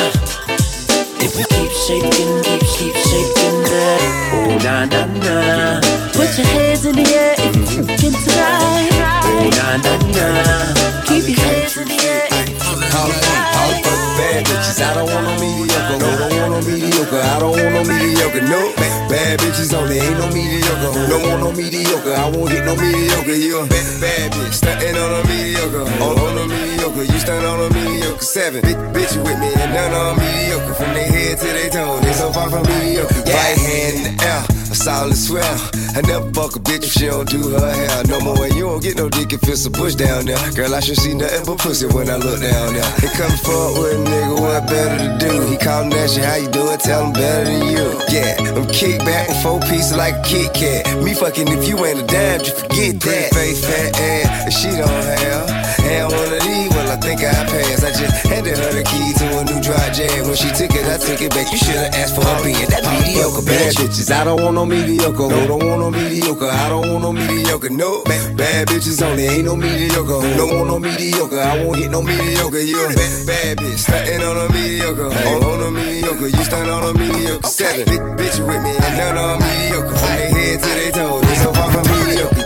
If 1.20 1.36
we 1.36 1.44
keep 1.44 1.70
shaking, 1.70 2.42
keep, 2.42 2.62
keep 2.76 2.96
shaking 2.96 3.58
that. 3.68 4.00
Oh, 4.32 4.58
na 4.64 4.86
na 4.86 5.04
na. 5.04 5.80
Put 6.16 6.38
your 6.38 6.46
hands 6.46 6.86
in 6.86 6.96
the 6.96 7.06
air 7.14 7.34
if 7.38 7.56
you 7.56 7.84
can 7.84 8.12
tonight. 8.24 8.96
Oh, 9.28 9.50
na 9.58 9.76
na 9.84 9.94
na. 10.16 10.26
Keep 11.04 11.28
your 11.28 11.40
hands 11.44 11.76
in 11.76 11.88
the 11.88 11.98
air 12.06 12.26
if 12.30 12.48
you 12.48 12.76
can 12.80 13.10
tonight 13.12 13.95
bad 14.36 14.46
bitches. 14.46 14.80
I 14.82 14.94
don't 14.94 15.08
want 15.08 15.24
no 15.24 15.34
mediocre. 15.40 15.98
No, 15.98 16.08
don't 16.18 16.34
want 16.36 16.50
no 16.52 16.60
mediocre. 16.70 17.20
I 17.20 17.38
don't 17.38 17.56
want 17.56 17.72
no 17.72 17.82
mediocre. 17.84 18.42
No, 18.42 18.60
bad 19.08 19.38
bitches 19.40 19.72
only. 19.72 19.98
Ain't 19.98 20.18
no 20.18 20.28
mediocre. 20.28 21.08
Don't 21.08 21.22
want 21.22 21.40
no 21.40 21.52
mediocre. 21.52 22.14
I 22.14 22.28
won't 22.30 22.50
hit 22.50 22.64
no 22.64 22.76
mediocre. 22.76 23.36
You 23.36 23.60
a 23.60 23.66
bad, 23.66 24.00
bad 24.00 24.32
bitch. 24.32 24.60
Stuntin' 24.60 24.96
on 24.96 25.20
a 25.20 25.28
mediocre. 25.28 25.84
On, 26.02 26.18
on 26.18 26.38
a 26.38 26.44
mediocre. 26.48 27.04
You 27.04 27.18
stunt 27.18 27.44
on 27.44 27.60
a 27.60 27.68
mediocre. 27.72 28.24
Seven. 28.24 28.62
Bitch, 28.62 28.92
bitch 28.92 29.16
with 29.16 29.38
me 29.40 29.50
and 29.56 29.72
none 29.72 29.92
on 29.92 30.18
mediocre. 30.18 30.74
From 30.74 30.92
their 30.92 31.08
head 31.08 31.38
to 31.38 31.46
their 31.46 31.70
toe. 31.70 32.00
They 32.00 32.12
so 32.12 32.32
far 32.32 32.50
from 32.50 32.62
mediocre. 32.64 33.14
Right 33.24 33.56
hand 33.56 34.06
in 34.06 34.16
the 34.16 34.24
air. 34.24 34.55
Solid 34.76 35.16
swell. 35.16 35.58
I 35.96 36.02
never 36.02 36.30
fuck 36.32 36.54
a 36.54 36.60
bitch 36.60 36.84
if 36.84 36.92
she 36.92 37.06
don't 37.06 37.28
do 37.28 37.48
her 37.48 37.72
hair. 37.72 38.04
No 38.04 38.20
more. 38.20 38.44
And 38.44 38.54
you 38.54 38.68
don't 38.68 38.82
get 38.82 38.96
no 38.96 39.08
dick 39.08 39.32
if 39.32 39.42
it's 39.48 39.64
a 39.64 39.70
bush 39.70 39.94
down 39.94 40.26
there. 40.26 40.38
Girl, 40.52 40.74
I 40.74 40.80
should 40.80 40.98
see 40.98 41.14
nothing 41.14 41.44
but 41.46 41.58
pussy 41.58 41.86
when 41.86 42.10
I 42.10 42.16
look 42.16 42.40
down 42.40 42.74
there. 42.74 42.90
He 43.00 43.08
come 43.16 43.32
fuck 43.40 43.72
with 43.80 43.96
a 43.96 44.04
nigga, 44.04 44.38
what 44.38 44.68
better 44.68 44.98
to 45.00 45.10
do? 45.18 45.32
He 45.48 45.56
callin' 45.56 45.90
that 45.90 46.10
shit, 46.10 46.24
how 46.24 46.36
you 46.36 46.48
doing? 46.48 46.78
Tell 46.78 47.06
him 47.06 47.12
better 47.14 47.44
than 47.44 47.66
you. 47.72 47.88
Yeah, 48.12 48.36
I'm 48.52 48.68
kick 48.68 48.98
back 49.00 49.28
and 49.30 49.38
four 49.42 49.60
pieces 49.60 49.96
like 49.96 50.14
a 50.14 50.22
Kit 50.22 50.52
Kat. 50.52 51.02
Me 51.02 51.14
fucking 51.14 51.48
if 51.48 51.66
you 51.66 51.82
ain't 51.84 52.00
a 52.00 52.06
dime, 52.06 52.44
you 52.44 52.52
forget 52.52 53.00
that. 53.00 53.32
Face 53.32 53.64
fat 53.64 53.98
ass, 53.98 54.60
she 54.60 54.68
don't 54.76 54.92
have. 54.92 55.48
And 55.88 56.12
one 56.12 56.32
of 56.36 56.42
these, 56.44 56.68
well, 56.76 56.90
I 56.92 56.96
think 57.00 57.24
I 57.24 57.32
pass. 57.48 57.82
I 57.82 57.90
just 57.96 58.26
handed 58.26 58.58
her 58.58 58.72
the 58.76 58.84
key 58.84 59.14
to 59.24 59.26
a 59.40 59.45
jam. 59.92 60.26
When 60.26 60.36
she 60.36 60.48
took 60.50 60.72
it, 60.72 60.86
I 60.86 60.96
took 60.98 61.20
it 61.20 61.30
back. 61.30 61.50
You 61.52 61.58
should've 61.58 61.94
asked 61.94 62.14
for 62.16 62.22
a 62.22 62.34
being 62.42 62.68
that 62.70 62.84
mediocre 62.86 63.44
bad 63.44 63.74
bitches. 63.74 64.10
I 64.10 64.24
don't 64.24 64.42
want 64.42 64.54
no 64.54 64.64
mediocre. 64.66 65.28
No, 65.28 65.46
don't 65.46 65.64
want 65.64 65.80
no 65.80 65.90
mediocre. 65.90 66.50
I 66.50 66.68
don't 66.68 66.86
want 66.92 67.02
no 67.02 67.12
mediocre. 67.12 67.70
No, 67.70 68.02
bad, 68.04 68.36
bad 68.36 68.68
bitches 68.68 69.02
only. 69.02 69.26
Ain't 69.26 69.44
no 69.44 69.56
mediocre. 69.56 70.20
Don't 70.36 70.54
want 70.56 70.68
no 70.68 70.78
mediocre. 70.78 71.40
I 71.40 71.64
won't 71.64 71.78
hit 71.78 71.90
no 71.90 72.02
mediocre. 72.02 72.60
You 72.60 72.78
a 72.84 72.88
bad, 72.94 73.26
bad 73.26 73.58
bitch. 73.58 73.80
Stuntin' 73.84 74.22
on 74.22 74.36
a 74.36 74.52
mediocre. 74.52 75.10
On, 75.10 75.44
on 75.44 75.60
a 75.66 75.70
mediocre. 75.70 76.28
You 76.28 76.42
stunt 76.44 76.70
on 76.70 76.82
a 76.84 76.98
mediocre. 76.98 77.46
Seven. 77.48 77.84
Bitch, 77.86 78.16
bitch 78.16 78.38
with 78.46 78.62
me 78.62 78.72
and 78.76 78.96
none 78.96 79.18
on 79.18 79.38
mediocre. 79.40 79.96
From 79.96 80.14
their 80.16 80.30
head 80.30 80.62
to 80.62 80.68
their 80.68 80.92
toes. 80.92 81.22
They 81.22 81.36
so 81.36 81.52
far 81.52 81.70
from 81.70 81.84
mediocre. 81.84 82.45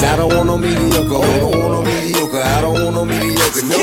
I 0.00 0.16
don't 0.16 0.32
want 0.34 0.46
no 0.46 0.56
mediocre. 0.56 1.20
I 1.20 1.38
don't 1.38 1.52
want 1.58 1.72
no 1.74 1.82
mediocre. 1.82 2.40
I 2.40 2.60
don't 2.62 2.72
want 2.72 2.94
no 2.96 3.04
mediocre. 3.04 3.62
No 3.68 3.76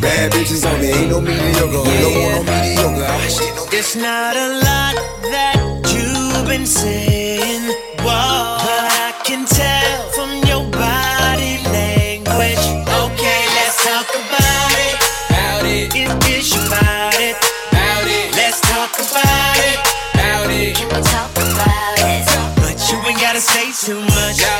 bad 0.00 0.32
bitches 0.32 0.66
only. 0.66 0.88
Ain't 0.88 1.10
no 1.10 1.20
mediocre. 1.22 1.72
Don't 1.72 2.20
want 2.20 2.44
no 2.44 2.52
mediocre. 2.52 3.06
I 3.08 3.16
want 3.32 3.56
no 3.56 3.78
It's 3.78 3.96
not 3.96 4.36
a 4.36 4.48
lot 4.60 4.94
that 5.32 5.56
you've 5.88 6.46
been 6.46 6.66
saying, 6.66 7.64
whoa, 8.04 8.60
but 8.60 8.84
I 9.08 9.16
can 9.24 9.46
tell 9.46 10.10
from 10.12 10.36
your 10.44 10.68
body 10.68 11.56
language. 11.72 12.64
Okay, 12.84 13.40
let's 13.56 13.80
talk 13.80 14.08
about 14.12 14.74
it. 14.84 14.96
About 15.32 15.64
it. 15.64 15.96
Is 16.28 16.52
your 16.52 16.60
body. 16.68 17.32
About 17.72 18.04
it. 18.04 18.36
Let's 18.36 18.60
talk 18.60 18.92
about 19.00 19.56
it. 19.64 19.80
About 20.12 20.50
it. 20.52 20.76
Can 20.76 20.92
we 20.92 21.00
talk 21.08 21.32
about 21.32 21.96
it? 22.04 22.28
But 22.60 22.76
you 22.92 23.00
ain't 23.08 23.18
gotta 23.18 23.40
say 23.40 23.72
too 23.72 24.00
much. 24.12 24.36
Say 24.36 24.53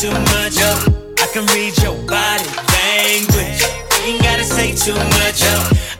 too 0.00 0.10
much. 0.10 0.56
I 0.56 1.26
can 1.30 1.44
read 1.52 1.76
your 1.82 1.94
body 2.08 2.48
language. 2.72 3.60
Ain't 4.00 4.22
gotta 4.22 4.44
say 4.44 4.72
too 4.72 4.94
much. 4.94 5.42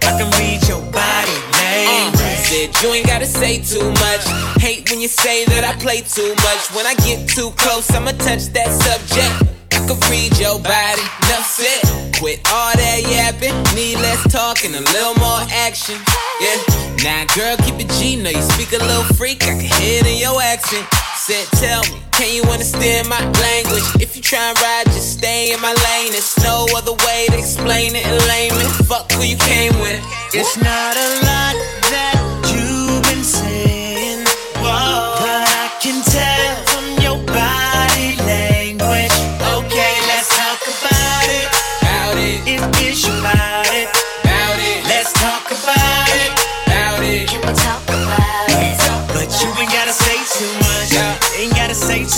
I 0.08 0.16
can 0.16 0.30
read 0.40 0.66
your 0.66 0.80
body 0.90 1.36
language. 1.52 2.16
Uh, 2.16 2.36
said 2.48 2.82
you 2.82 2.94
ain't 2.94 3.06
gotta 3.06 3.26
say 3.26 3.60
too 3.60 3.92
much. 3.92 4.24
Hate 4.56 4.88
when 4.88 5.02
you 5.02 5.08
say 5.08 5.44
that 5.52 5.64
I 5.64 5.78
play 5.78 6.00
too 6.00 6.34
much. 6.36 6.72
When 6.74 6.86
I 6.86 6.94
get 7.04 7.28
too 7.28 7.50
close, 7.58 7.90
I'ma 7.90 8.12
touch 8.12 8.46
that 8.56 8.72
subject. 8.72 9.59
Can 9.90 9.98
read 10.06 10.38
your 10.38 10.62
body, 10.62 11.02
enough 11.26 11.50
said. 11.50 11.82
Quit 12.14 12.38
all 12.46 12.70
that 12.78 13.02
yapping, 13.10 13.50
need 13.74 13.98
less 13.98 14.22
talk 14.30 14.62
and 14.62 14.76
a 14.78 14.84
little 14.94 15.18
more 15.18 15.42
action. 15.66 15.98
Yeah, 16.38 16.62
now 17.02 17.26
girl, 17.34 17.58
keep 17.66 17.74
it 17.82 17.90
G, 17.98 18.14
know 18.14 18.30
you 18.30 18.42
speak 18.54 18.70
a 18.70 18.78
little 18.78 19.02
freak, 19.18 19.42
I 19.42 19.58
can 19.58 19.66
hear 19.66 19.98
it 19.98 20.06
in 20.06 20.22
your 20.22 20.40
accent. 20.40 20.86
Said, 21.18 21.42
tell 21.58 21.82
me, 21.90 21.98
can 22.12 22.30
you 22.30 22.44
understand 22.46 23.08
my 23.08 23.18
language? 23.18 23.82
If 23.98 24.14
you 24.14 24.22
try 24.22 24.54
and 24.54 24.58
ride, 24.62 24.86
just 24.94 25.18
stay 25.18 25.52
in 25.52 25.60
my 25.60 25.74
lane. 25.74 26.12
There's 26.14 26.38
no 26.38 26.70
other 26.76 26.94
way 27.10 27.26
to 27.26 27.36
explain 27.36 27.96
it 27.96 28.06
in 28.06 28.14
layman. 28.30 28.70
Fuck 28.86 29.10
who 29.10 29.26
you 29.26 29.38
came 29.42 29.74
with. 29.82 29.98
It's 30.30 30.54
not 30.62 30.94
a 30.94 31.26
lot 31.26 31.29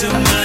gotta 0.03 0.25
say 0.25 0.42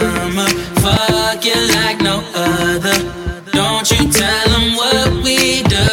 summer. 0.00 0.48
Fuck 0.82 1.44
you 1.44 1.60
like 1.76 2.00
no 2.00 2.16
other. 2.34 2.98
Don't 3.52 3.86
you 3.92 4.02
tell 4.10 4.48
them 4.54 4.66
what 4.80 5.08
we 5.24 5.62
do. 5.74 5.86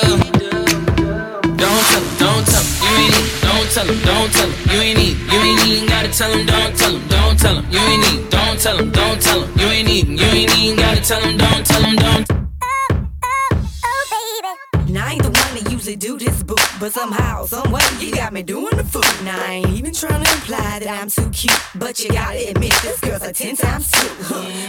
Don't 1.63 1.83
tell 1.91 2.01
them, 2.01 2.07
don't 2.23 2.45
tell 2.47 2.63
them, 2.63 2.77
you 2.83 2.91
ain't 3.03 3.11
need. 3.15 3.27
Don't 3.47 3.69
tell 3.75 3.85
them, 3.87 3.99
don't 4.09 4.29
tell 4.31 4.49
them, 4.49 4.59
you 4.71 4.79
ain't 4.87 4.97
need. 4.99 5.15
You 5.31 5.39
ain't 5.47 5.67
even 5.67 5.89
gotta 5.89 6.11
tell 6.19 6.31
them, 6.31 6.45
don't 6.45 6.73
tell 6.79 6.93
them, 6.93 7.07
don't 7.07 7.39
tell 7.39 7.55
them, 7.55 7.65
you 7.71 7.79
ain't 7.79 8.01
need. 8.05 8.29
Don't 8.29 8.59
tell 8.59 8.77
them, 8.77 8.91
don't 8.91 9.21
tell 9.21 9.39
them, 9.41 9.59
you 9.59 9.67
ain't 9.67 9.89
even, 9.89 10.17
you 10.17 10.25
ain't 10.39 10.57
even 10.59 10.77
gotta 10.77 11.01
tell 11.01 11.21
them, 11.21 11.37
don't 11.37 11.65
tell 11.65 11.81
them, 11.81 11.95
don't. 11.95 12.25
Oh, 12.31 12.87
oh, 13.23 13.49
oh, 13.85 14.03
baby. 14.13 14.93
Now 14.93 15.07
I 15.07 15.11
ain't 15.13 15.23
the 15.23 15.29
one 15.29 15.51
that 15.55 15.71
usually 15.71 15.95
do 15.97 16.17
this, 16.17 16.43
boo, 16.43 16.55
but 16.79 16.91
somehow, 16.93 17.45
some 17.45 17.71
way 17.71 17.86
you 17.99 18.13
got 18.13 18.33
me 18.33 18.43
doing 18.43 18.75
the 18.75 18.83
food. 18.83 19.05
Now 19.23 19.39
I 19.39 19.53
ain't 19.53 19.69
even 19.69 19.93
trying 19.93 20.23
to 20.23 20.31
imply 20.31 20.79
that 20.79 20.87
I'm 20.87 21.09
too 21.09 21.29
cute, 21.29 21.59
but 21.75 21.99
you 21.99 22.09
gotta 22.09 22.49
admit 22.49 22.73
this 22.81 22.99
girl's 22.99 23.23
a 23.23 23.33
ten 23.33 23.55
times 23.55 23.89
two. 23.91 24.07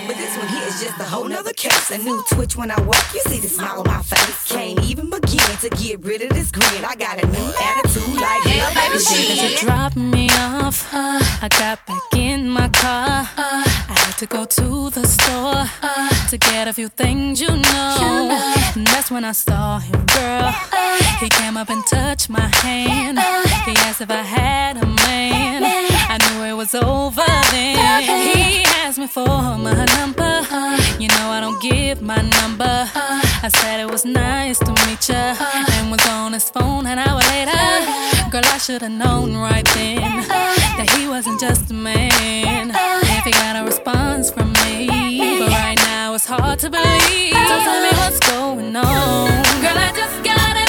But 0.06 0.16
this 0.16 0.36
one 0.36 0.48
here 0.48 0.66
is 0.66 0.80
just 0.80 0.98
a 1.00 1.04
whole 1.04 1.28
nother 1.28 1.52
case. 1.52 1.90
A 1.90 1.98
new 1.98 2.22
twitch 2.30 2.56
when 2.56 2.70
I 2.70 2.80
walk, 2.82 3.04
you 3.14 3.20
see 3.26 3.40
the 3.40 3.48
smile 3.48 3.80
on 3.80 3.86
my 3.86 4.02
face. 4.02 4.52
Can't 4.52 4.82
even 4.84 5.10
begin 5.10 5.56
to 5.60 5.68
get 5.70 6.04
rid 6.04 6.22
of 6.22 6.30
this 6.30 6.50
grin. 6.50 6.84
I 6.84 6.94
got 6.94 7.22
a 7.22 7.26
new 7.26 7.52
attitude 7.60 8.14
like 8.14 8.42
hell, 8.42 8.74
baby. 8.74 8.98
to 8.98 9.14
shit. 9.14 9.60
drop 9.60 9.96
me 9.96 10.28
off. 10.30 10.88
I 10.92 11.48
got 11.50 11.84
back 11.86 12.02
in 12.14 12.48
my 12.48 12.68
car. 12.68 13.28
I 13.36 13.94
had 13.96 14.18
to 14.18 14.26
go 14.26 14.44
to 14.44 14.90
the 14.90 15.06
store 15.06 15.64
to 16.30 16.36
get 16.36 16.68
a 16.68 16.74
few 16.74 16.88
things 16.88 17.40
you 17.40 17.48
know. 17.48 18.38
And 18.76 18.86
that's 18.86 19.10
when 19.10 19.24
I 19.24 19.32
saw 19.32 19.78
him, 19.78 20.04
girl. 20.06 20.52
He 21.20 21.28
came 21.30 21.56
up 21.56 21.70
and 21.70 21.82
touched 21.86 22.28
my 22.28 22.48
hand. 22.62 23.18
He 23.64 23.72
asked 23.86 24.02
if 24.02 24.10
I 24.10 24.22
had 24.22 24.76
a 24.76 24.86
man. 24.86 25.62
I 25.64 26.18
knew 26.18 26.44
it 26.44 26.52
was 26.52 26.74
over 26.74 27.24
then. 27.50 28.02
He 28.02 28.62
asked 28.84 28.98
me 28.98 29.06
for 29.06 29.26
my 29.26 29.86
number. 29.96 30.22
Uh-huh. 30.22 30.98
You 31.00 31.08
know 31.08 31.30
I 31.30 31.40
don't 31.40 31.62
give 31.62 32.02
my 32.02 32.20
number. 32.20 32.64
Uh-huh. 32.64 33.40
I 33.42 33.48
said 33.48 33.80
it 33.80 33.90
was 33.90 34.04
nice 34.04 34.58
to 34.58 34.70
meet 34.86 35.08
ya, 35.08 35.32
uh-huh. 35.32 35.72
and 35.80 35.90
was 35.90 36.06
on 36.08 36.34
his 36.34 36.50
phone 36.50 36.86
an 36.86 36.98
hour 36.98 37.20
later. 37.32 38.17
Girl, 38.30 38.42
I 38.44 38.58
should've 38.58 38.90
known 38.90 39.38
right 39.38 39.64
then 39.72 40.20
that 40.28 40.86
he 40.98 41.08
wasn't 41.08 41.40
just 41.40 41.70
a 41.70 41.74
man. 41.74 42.70
If 42.74 43.24
he 43.24 43.30
got 43.30 43.56
a 43.56 43.64
response 43.64 44.30
from 44.30 44.52
me, 44.52 45.38
but 45.38 45.48
right 45.48 45.78
now 45.86 46.12
it's 46.12 46.26
hard 46.26 46.58
to 46.58 46.68
believe. 46.68 47.32
So 47.32 47.54
tell 47.64 47.80
me 47.80 47.90
what's 47.96 48.20
going 48.28 48.76
on, 48.76 49.42
girl. 49.64 49.78
I 49.80 49.92
just 49.96 50.22
gotta 50.22 50.67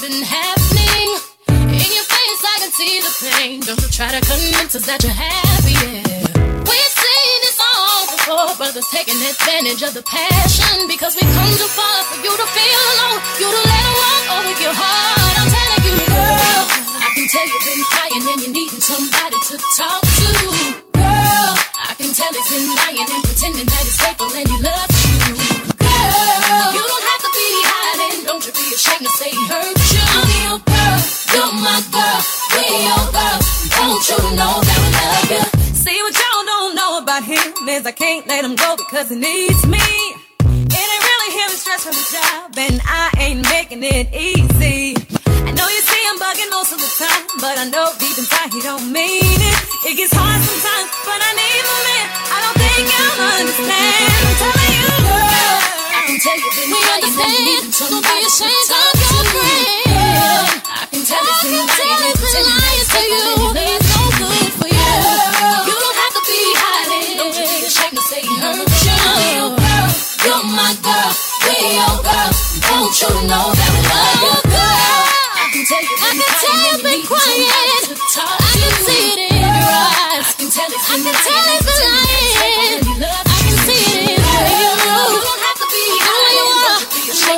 been 0.00 0.22
happening. 0.22 1.08
In 1.74 1.90
your 1.90 2.06
face, 2.06 2.42
I 2.46 2.56
can 2.62 2.70
see 2.70 3.02
the 3.02 3.12
pain. 3.18 3.60
Don't 3.66 3.80
you 3.82 3.90
try 3.90 4.14
to 4.14 4.22
convince 4.22 4.78
us 4.78 4.86
that 4.86 5.02
you're 5.02 5.10
happy, 5.10 5.74
yeah. 5.74 6.06
We've 6.62 6.92
seen 6.94 7.38
this 7.42 7.58
all 7.58 8.06
before, 8.14 8.54
brothers 8.62 8.86
taking 8.94 9.18
advantage 9.18 9.82
of 9.82 9.98
the 9.98 10.06
passion 10.06 10.86
because 10.86 11.18
we 11.18 11.26
come 11.26 11.50
too 11.58 11.66
far 11.74 11.98
for 12.06 12.18
you 12.22 12.30
to 12.30 12.46
feel 12.46 12.82
alone. 12.94 13.18
You 13.42 13.48
to 13.50 13.58
let 13.58 13.82
them 13.82 13.94
walk 13.98 14.24
over 14.38 14.54
your 14.62 14.76
heart. 14.76 15.34
I'm 15.34 15.50
telling 15.50 15.82
you, 15.82 15.96
girl. 16.06 16.62
I 17.02 17.08
can 17.18 17.26
tell 17.26 17.46
you've 17.50 17.66
been 17.66 17.82
crying 17.90 18.22
and 18.22 18.38
you're 18.38 18.54
needing 18.54 18.82
somebody 18.84 19.38
to 19.50 19.54
talk 19.74 20.02
to. 20.04 20.30
Girl, 20.94 21.50
I 21.58 21.92
can 21.98 22.14
tell 22.14 22.30
he's 22.30 22.48
been 22.54 22.70
lying 22.70 23.02
and 23.02 23.22
pretending 23.26 23.66
that 23.66 23.82
he's 23.82 23.98
faithful 23.98 24.30
and 24.30 24.46
he 24.46 24.56
loves 24.62 24.98
you. 25.10 25.34
Girl, 25.74 26.70
you 26.70 26.82
don't 26.86 27.06
have 27.10 27.22
to 27.26 27.30
be 27.34 27.46
hiding. 27.66 28.18
Don't 28.30 28.42
you 28.46 28.52
be 28.54 28.62
ashamed 28.78 29.02
to 29.02 29.12
say 29.18 29.34
hurt 29.50 29.77
my 31.62 31.82
girl, 31.90 32.20
we're 32.54 32.82
your 32.86 33.04
girl. 33.10 33.38
Don't 33.74 34.02
you 34.06 34.20
know 34.38 34.54
that 34.62 34.78
we 34.78 34.88
love 34.94 35.30
you? 35.32 35.44
See 35.74 35.98
what 36.02 36.14
y'all 36.14 36.46
don't 36.46 36.74
know 36.74 36.98
about 37.02 37.24
him 37.24 37.68
is 37.68 37.86
I 37.86 37.92
can't 37.92 38.26
let 38.26 38.44
him 38.44 38.54
go 38.54 38.76
because 38.76 39.10
he 39.10 39.16
needs 39.16 39.66
me. 39.66 39.82
It 40.38 40.86
ain't 40.86 41.04
really 41.10 41.30
him 41.34 41.50
stress 41.50 41.82
from 41.82 41.96
the 41.98 42.06
job, 42.14 42.54
and 42.58 42.80
I 42.84 43.10
ain't 43.18 43.42
making 43.50 43.82
it 43.82 44.12
easy. 44.14 44.94
I 45.26 45.50
know 45.56 45.66
you 45.66 45.82
see 45.82 46.02
him 46.06 46.16
bugging 46.22 46.50
most 46.54 46.70
of 46.72 46.78
the 46.78 46.90
time, 46.94 47.24
but 47.42 47.58
I 47.58 47.66
know 47.70 47.90
deep 47.98 48.18
inside 48.18 48.52
he 48.52 48.60
don't 48.62 48.92
mean 48.92 49.38
it. 49.40 49.58
It 49.88 49.94
gets 49.96 50.14
hard 50.14 50.38
sometimes, 50.38 50.88
but 51.02 51.18
I 51.18 51.30
need 51.34 51.62
a 51.64 51.76
minute. 51.88 52.10
I 52.28 52.38
don't 52.44 52.56
think 52.60 52.86
you'll 52.86 53.18
understand. 53.34 54.10
I'm 54.14 54.34
telling 54.38 54.74
you, 54.78 54.90
girl. 55.10 55.58
I 55.90 56.00
can 56.06 56.18
tell 56.22 56.36
you've 56.38 56.54
been 56.54 56.70
crying 56.76 57.02
and 57.02 57.14
you 57.18 57.40
needing 57.50 57.72
somebody 57.72 58.22
to 58.22 58.46
talk 58.68 58.98
I 61.08 61.10
can 61.10 61.16
tell 61.16 61.32
it's 61.32 61.40
been 61.40 61.56
I 61.56 61.64
can 61.64 61.72
tell 61.72 62.04
he's 62.04 62.20
been 62.20 62.44
lying 62.52 62.84
to 62.84 63.00
you. 63.08 63.32
It's 63.64 63.88
no 63.96 64.04
good 64.12 64.52
for 64.60 64.68
you. 64.68 64.92
You 65.64 65.72
don't 65.72 65.96
have 66.04 66.12
to 66.12 66.22
be 66.28 66.36
hiding. 66.52 67.16
Don't 67.16 67.32
you 67.32 67.48
think 67.48 67.64
it's 67.64 67.80
to 67.80 68.02
say 68.12 68.20
hurt 68.28 68.68
you. 68.68 69.56
girl, 69.56 69.88
you're 70.28 70.44
my 70.52 70.68
girl, 70.84 71.08
we're 71.48 71.80
your 71.80 71.96
girl. 72.04 72.28
Don't 72.60 72.92
you 72.92 73.08
know 73.24 73.56
that 73.56 73.70
we 73.72 73.80
love 73.88 74.20
you, 74.20 74.36
girl? 74.52 75.08
I 75.32 75.48
can 75.48 75.64
tell 75.64 75.80
you've 75.80 76.84
been 76.84 77.00
crying. 77.08 77.56
I 77.56 77.88
can 77.88 78.76
see 78.84 79.08
it 79.08 79.32
in 79.32 79.48
your 79.48 79.64
eyes. 79.64 80.28
I 80.28 80.36
can 80.36 80.52
tell 80.52 80.68
it's 80.68 80.92
been 80.92 81.08
I 81.08 81.08
can 81.08 81.24
tell 81.24 81.40
it's 81.56 81.64
been 81.64 81.88
lying. 81.88 82.84
I 83.00 83.40
can 83.48 83.56
see 83.64 83.80
it 83.80 84.12
in 84.12 84.20
your 84.20 84.28
eyes. 84.28 85.08
You 85.08 85.24
don't 85.24 85.40
have 85.40 85.56
to 85.56 85.68
be 85.72 85.84
who 86.04 86.20
you 86.36 86.52
are. 86.68 86.84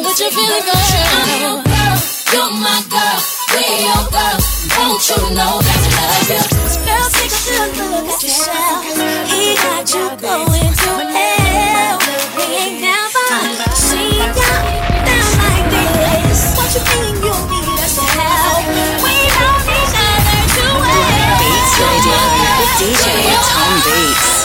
What 0.03 0.19
you're 0.19 0.35
feeling. 0.35 0.67
Girl, 0.67 2.03
you're 2.35 2.51
my 2.59 2.83
girl, 2.91 3.19
we're 3.61 3.85
your 3.85 4.05
girl. 4.09 4.39
Don't 4.73 5.03
you 5.05 5.21
know 5.37 5.61
that 5.61 5.81
we 5.85 5.91
love 6.01 6.33
you? 6.33 6.41
Girl, 6.81 7.09
take 7.13 7.29
a 7.29 7.69
good 7.77 7.91
look 7.93 8.09
at 8.09 8.23
yourself. 8.25 8.81
He 9.29 9.55
got 9.61 9.85
you 9.93 10.05
going 10.17 10.73
to 10.81 10.93
hell. 11.13 12.01
He 12.41 12.45
ain't 12.57 12.81
never 12.81 13.29
seen 13.77 14.17
you 14.17 14.33
down 14.33 15.29
like 15.45 15.67
this. 15.69 16.41
What 16.57 16.73
you 16.73 16.83
mean 16.89 17.21
you 17.21 17.37
need 17.53 17.81
us 17.85 17.93
to 18.01 18.05
help? 18.17 18.65
We 19.05 19.29
don't 19.29 19.61
need 19.69 19.93
other 20.01 20.41
to 20.57 20.69
help. 20.89 21.37
Beats 21.41 21.75
Radio 21.85 22.21
with 22.61 22.73
DJ 22.81 23.05
Tom 23.45 23.73
Beats. 23.85 24.37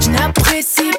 Je 0.00 0.08
n'apprécie 0.10 0.92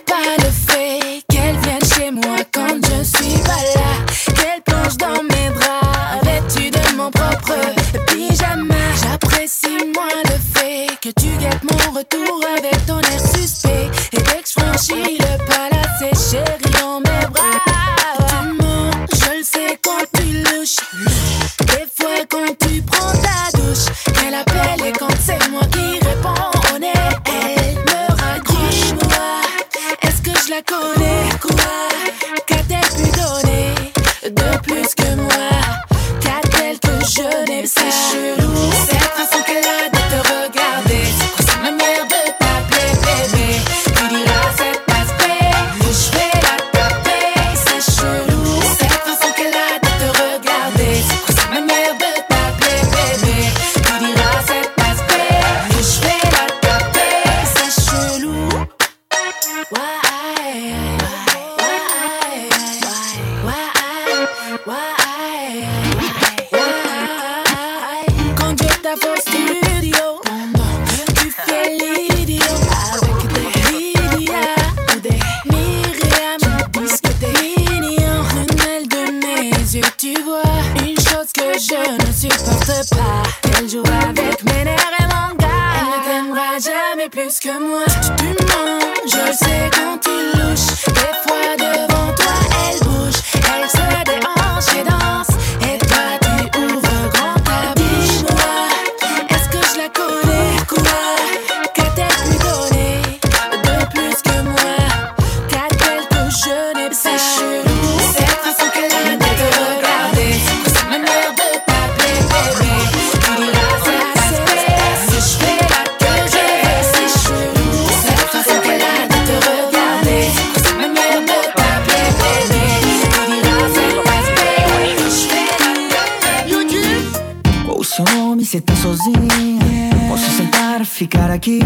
sozinha. 128.83 130.09
Posso 130.09 130.29
sentar, 130.31 130.85
ficar 130.85 131.31
aqui. 131.31 131.59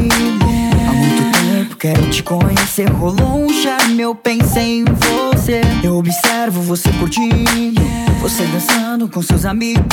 Há 0.88 0.94
muito 0.94 1.38
tempo 1.40 1.76
quero 1.76 2.10
te 2.12 2.22
conhecer. 2.22 2.88
Rolou 2.92 3.46
um 3.46 3.50
charme, 3.50 4.02
eu 4.02 4.14
pensei 4.14 4.82
em 4.82 4.86
você. 4.86 5.62
Eu 5.84 5.98
observo 5.98 6.62
você 6.62 6.90
curtindo, 7.00 7.82
você 8.22 8.44
dançando 8.46 9.10
com 9.10 9.22
seus 9.24 9.46
amigos. 9.46 9.84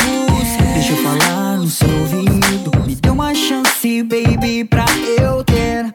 Deixa 0.75 0.93
eu 0.93 0.97
falar 0.99 1.57
no 1.57 1.69
seu 1.69 1.89
ouvido. 1.89 2.71
Me 2.87 2.95
dê 2.95 3.09
uma 3.09 3.35
chance, 3.35 4.03
baby, 4.03 4.65
pra 4.65 4.85
eu 5.19 5.43
ter 5.45 5.91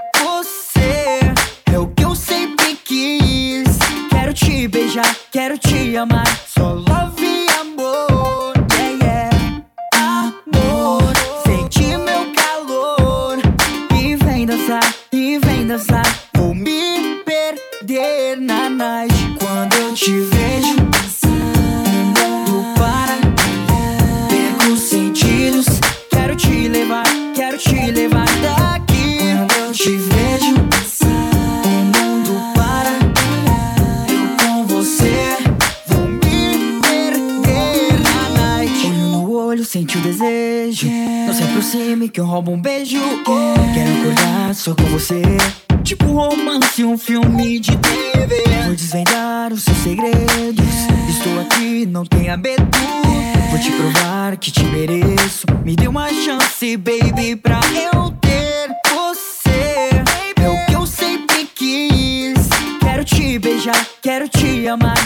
que 42.10 42.20
eu 42.20 42.26
roubo 42.26 42.51
um 42.51 42.62
beijo. 42.62 42.97
Quero 43.74 43.99
acordar 43.99 44.55
só 44.55 44.74
com 44.74 44.84
você. 44.86 45.22
Tipo 45.84 46.05
romance, 46.05 46.84
um 46.84 46.97
filme 46.97 47.60
de 47.60 47.76
TV. 47.78 48.43
Vou 48.66 48.76
desvendar 48.76 49.53
os 49.53 49.64
seus 49.64 49.78
segredos. 49.78 50.66
Estou 51.10 51.39
aqui, 51.41 51.86
não 51.86 52.05
tenha 52.05 52.36
medo. 52.38 52.66
Vou 53.49 53.60
te 53.60 53.72
provar 53.72 54.38
que 54.38 54.51
te 54.51 54.64
mereço. 54.64 55.45
Me 55.64 55.76
dê 55.76 55.88
uma 55.88 56.10
chance, 56.10 56.78
baby, 56.78 57.36
pra 57.36 57.60
eu 57.93 58.12
ter 58.22 58.70
você. 58.93 59.89
É 60.41 60.49
o 60.49 60.66
que 60.66 60.74
eu 60.74 60.86
sempre 60.86 61.45
quis. 61.53 62.49
Quero 62.80 63.03
te 63.03 63.39
beijar, 63.39 63.86
quero 64.01 64.28
te 64.28 64.68
amar. 64.68 64.97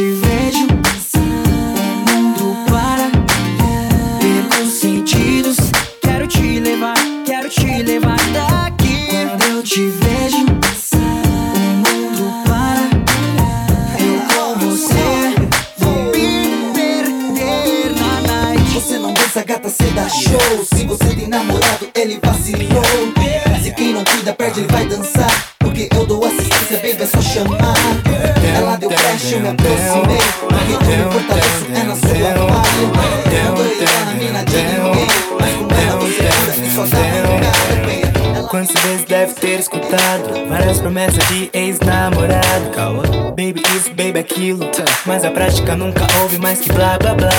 Quando 0.00 0.29
aquilo 44.30 44.70
Mas 45.04 45.24
a 45.24 45.30
prática 45.30 45.76
nunca 45.76 46.06
ouve 46.20 46.38
mais 46.38 46.60
que 46.60 46.72
blá 46.72 46.96
blá 46.98 47.14
blá. 47.14 47.30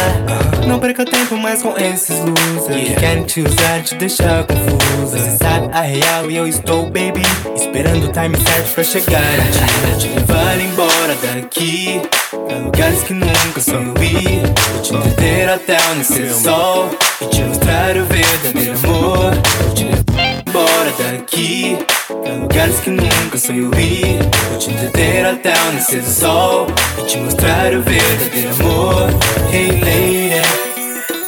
Não 0.68 0.80
perca 0.80 1.06
tempo 1.06 1.36
mais 1.38 1.62
com 1.62 1.76
esses 1.78 2.20
losers. 2.20 2.88
Que 2.88 2.96
querem 2.96 3.24
te 3.24 3.42
usar, 3.42 3.82
te 3.82 3.96
deixar 3.96 4.46
confusa. 4.46 5.18
Você 5.18 5.38
sabe 5.38 5.70
a 5.74 5.82
real 5.82 6.30
e 6.30 6.36
eu 6.36 6.48
estou, 6.48 6.86
baby 6.86 7.22
Esperando 7.56 8.06
o 8.06 8.12
time 8.12 8.38
certo 8.38 8.74
pra 8.74 8.84
chegar. 8.84 9.22
A 9.22 9.98
ti 9.98 10.08
Te 10.08 10.08
levar 10.10 10.60
embora 10.60 11.16
daqui 11.24 12.02
Pra 12.30 12.58
lugares 12.58 13.04
que 13.04 13.14
nunca 13.14 13.62
sonhou 13.62 13.96
ir 13.98 14.42
Vou 14.72 14.82
te 14.82 14.96
entreter 14.96 15.50
até 15.50 15.78
o 15.92 15.96
nascer 15.96 16.32
sol 16.34 16.89
E 17.22 17.26
te 17.28 17.42
mostrar 17.44 17.98
o 17.98 18.06
verdadeiro 18.06 18.78
amor. 18.84 19.34
Vou 19.64 19.74
te 19.74 19.84
levar 19.86 20.44
embora 20.48 20.94
daqui 20.98 21.78
Pra 22.24 22.34
lugares 22.34 22.80
que 22.80 22.90
nunca 22.90 23.38
sonhou 23.38 23.74
ir. 23.76 24.20
Vou 24.50 24.58
te 24.60 24.70
entreter 24.72 25.26
até 25.26 25.54
o 25.54 25.74
nascer 25.74 26.02
do 26.02 26.10
sol. 26.10 26.68
E 26.98 27.04
te 27.06 27.18
mostrar 27.18 27.74
o 27.74 27.82
verdadeiro 27.82 28.50
amor. 28.60 29.10
Hey 29.52 29.72
lady. 29.82 30.42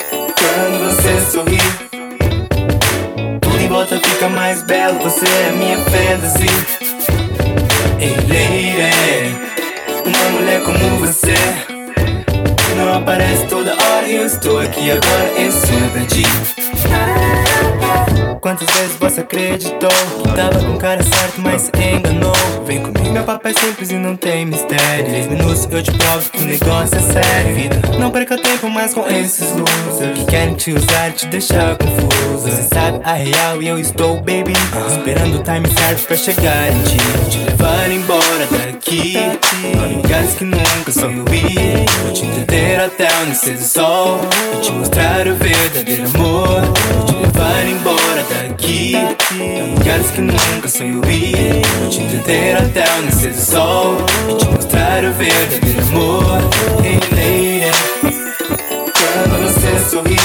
Quando 0.10 0.80
você 0.86 1.32
sorri 1.32 1.58
Tudo 3.42 3.60
em 3.60 3.68
volta 3.68 4.00
fica 4.00 4.30
mais 4.30 4.64
belo. 4.64 5.00
Você 5.00 5.26
é 5.26 5.52
minha 5.52 5.78
fantasy. 5.78 6.48
Hey 8.00 8.16
lady. 8.28 9.36
Uma 10.06 10.30
mulher 10.32 10.62
como 10.64 11.00
você. 11.00 11.34
Não 12.76 12.92
aparece 12.96 13.46
toda 13.46 13.72
hora 13.72 14.08
E 14.08 14.16
eu 14.16 14.26
estou 14.26 14.60
aqui 14.60 14.90
agora 14.90 15.32
Isso 15.40 15.68
é 15.68 15.90
pra 15.90 16.73
Quantas 18.44 18.68
vezes 18.76 18.98
você 19.00 19.22
acreditou 19.22 19.90
que 20.22 20.36
tava 20.36 20.60
com 20.60 20.74
o 20.74 20.78
cara 20.78 21.02
certo, 21.02 21.40
mas 21.40 21.62
se 21.62 21.72
enganou? 21.82 22.34
Vem 22.66 22.82
comigo, 22.82 23.14
meu 23.14 23.24
papo 23.24 23.48
é 23.48 23.54
simples 23.54 23.90
e 23.90 23.96
não 23.96 24.18
tem 24.18 24.46
mistério. 24.46 25.06
Três 25.06 25.28
minutos 25.28 25.66
eu 25.72 25.82
te 25.82 25.92
provo 25.94 26.30
que 26.30 26.40
o 26.40 26.46
negócio 26.46 26.98
é 26.98 27.00
sério. 27.00 27.56
Vida, 27.56 27.82
não 27.98 28.12
perca 28.12 28.38
tempo 28.38 28.70
mais 28.70 28.94
com 28.94 29.08
esses 29.08 29.50
losers 29.56 30.20
que 30.20 30.26
querem 30.26 30.56
te 30.56 30.74
usar 30.74 31.08
e 31.08 31.12
te 31.14 31.28
deixar 31.28 31.78
confusa. 31.78 32.52
Você 32.52 32.64
sabe 32.64 33.00
a 33.06 33.14
real 33.14 33.62
e 33.62 33.68
eu 33.70 33.80
estou, 33.80 34.18
baby, 34.18 34.52
esperando 34.90 35.40
o 35.40 35.44
time 35.44 35.68
certo 35.80 36.06
pra 36.06 36.18
chegar 36.18 36.70
em 36.70 36.84
ti. 36.84 36.98
Te 37.30 37.38
levar 37.38 37.90
embora 37.90 38.46
daqui, 38.52 39.14
pra 39.72 39.86
lugares 39.86 40.34
que 40.34 40.44
nunca 40.44 40.92
sonhou 40.92 41.26
ir. 41.30 41.86
Vou 42.04 42.12
te 42.12 42.26
entreter 42.26 42.82
até 42.82 43.08
o 43.24 43.28
nascer 43.28 43.56
do 43.56 43.64
sol 43.64 44.20
e 44.54 44.60
te 44.60 44.72
mostrar 44.74 45.26
o 45.30 45.36
verdadeiro 45.36 46.04
amor. 46.14 46.73
Vou 46.74 47.06
te 47.06 47.14
levar 47.14 47.68
embora 47.68 48.24
daqui, 48.30 48.92
pra 48.92 49.66
lugares 49.66 50.12
que 50.12 50.22
nunca 50.22 50.68
sonhou 50.68 51.04
ir. 51.06 51.62
Vou 51.80 51.90
te 51.90 52.02
entreter 52.02 52.58
até 52.58 52.84
o 52.98 53.02
nascer 53.04 53.32
do 53.32 53.42
sol 53.42 53.98
e 54.30 54.36
te 54.36 54.46
mostrar 54.48 55.04
o 55.04 55.14
verdadeiro 55.14 55.82
amor. 55.82 56.42
Hey 56.84 57.00
lady, 57.12 57.72
quando 58.94 59.36
você 59.44 59.72
sorri, 59.90 60.18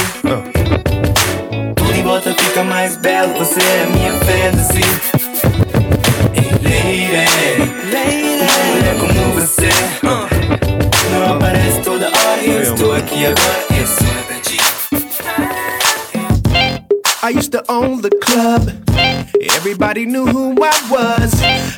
tudo 1.75 1.95
em 1.95 2.03
volta 2.03 2.33
fica 2.33 2.63
mais 2.63 2.97
belo. 2.97 3.33
Você 3.37 3.59
é 3.59 3.87
minha 3.91 4.13
fantasy. 4.13 4.83
Hey 6.65 7.09
lady, 7.91 8.41
uma 8.41 8.57
mulher 8.65 8.95
como 8.99 9.33
você 9.33 9.69
não 11.11 11.35
aparece 11.35 11.81
toda 11.81 12.07
hora 12.07 12.41
eu 12.45 12.61
estou 12.61 12.93
aqui 12.93 13.25
agora. 13.25 13.65
Isso 13.81 14.08
I 17.21 17.29
used 17.29 17.51
to 17.51 17.63
own 17.69 18.01
the 18.01 18.09
club. 18.09 18.69
Everybody 19.51 20.05
knew 20.05 20.25
who 20.25 20.55
I 20.61 20.87
was. 20.89 21.33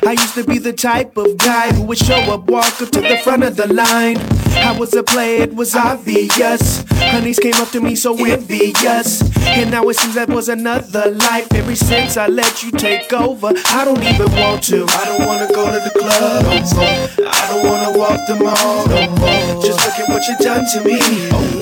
I 0.06 0.12
used 0.12 0.34
to 0.34 0.44
be 0.44 0.58
the 0.58 0.72
type 0.72 1.16
of 1.16 1.36
guy 1.36 1.72
who 1.72 1.82
would 1.82 1.98
show 1.98 2.14
up, 2.32 2.48
walk 2.48 2.80
up 2.80 2.90
to 2.90 3.00
the 3.00 3.18
front 3.24 3.42
of 3.42 3.56
the 3.56 3.66
line. 3.72 4.18
I 4.56 4.76
was 4.78 4.94
a 4.94 5.02
player, 5.02 5.42
it 5.42 5.54
was 5.54 5.74
obvious. 5.74 6.84
Honeys 7.10 7.40
came 7.40 7.54
up 7.54 7.70
to 7.70 7.80
me 7.80 7.96
so 7.96 8.14
envious. 8.24 9.22
And 9.46 9.72
now 9.72 9.88
it 9.88 9.96
seems 9.96 10.14
that 10.14 10.28
was 10.28 10.48
another 10.48 11.10
life. 11.10 11.52
Ever 11.52 11.74
since 11.74 12.16
I 12.16 12.28
let 12.28 12.62
you 12.62 12.70
take 12.70 13.12
over, 13.12 13.52
I 13.66 13.84
don't 13.84 14.02
even 14.02 14.30
want 14.32 14.62
to. 14.64 14.86
I 14.88 15.04
don't 15.06 15.26
wanna 15.26 15.48
go 15.48 15.66
to 15.66 15.80
the 15.82 15.98
club 15.98 16.44
no 16.44 16.50
more. 16.50 17.28
I 17.28 17.48
don't 17.50 17.66
wanna 17.66 17.98
walk 17.98 18.20
the 18.28 18.36
mall 18.36 18.86
no 18.86 19.10
more. 19.16 19.62
Just 19.62 19.80
look 19.84 19.98
at 19.98 20.08
what 20.08 20.22
you 20.28 20.36
done 20.38 20.64
to 20.74 20.84
me. 20.84 21.00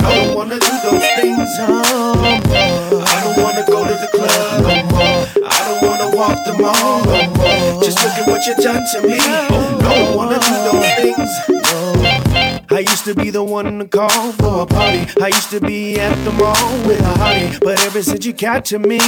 I 0.04 0.24
don't 0.24 0.36
wanna 0.36 0.58
do 0.58 0.72
those 0.82 1.06
things 1.16 1.58
no 1.58 1.82
more. 2.20 2.99
Wanna 3.60 3.72
go 3.72 3.84
to 3.84 3.94
the 3.94 4.08
club 4.16 4.62
no 4.62 4.82
more. 4.88 5.44
I 5.46 5.58
don't 5.66 5.82
wanna 5.86 6.16
walk 6.16 6.44
the 6.46 6.54
mall 6.54 7.04
no 7.04 7.26
more. 7.34 7.82
Just 7.82 8.02
look 8.02 8.12
at 8.14 8.26
what 8.26 8.46
you 8.46 8.54
done 8.54 8.82
to 8.92 9.06
me. 9.06 9.18
Don't 9.18 10.16
wanna 10.16 10.38
do 10.40 10.54
those 10.70 10.90
things. 10.96 11.30
I 12.70 12.78
used 12.78 13.04
to 13.04 13.14
be 13.14 13.28
the 13.28 13.44
one 13.44 13.80
to 13.80 13.84
call 13.86 14.32
for 14.32 14.62
a 14.62 14.66
party. 14.66 15.06
I 15.20 15.28
used 15.28 15.50
to 15.50 15.60
be 15.60 16.00
at 16.00 16.14
the 16.24 16.32
mall 16.32 16.86
with 16.86 17.00
a 17.00 17.14
hottie. 17.18 17.60
But 17.60 17.84
ever 17.84 18.02
since 18.02 18.24
you 18.24 18.32
got 18.32 18.64
to 18.66 18.78
me, 18.78 18.98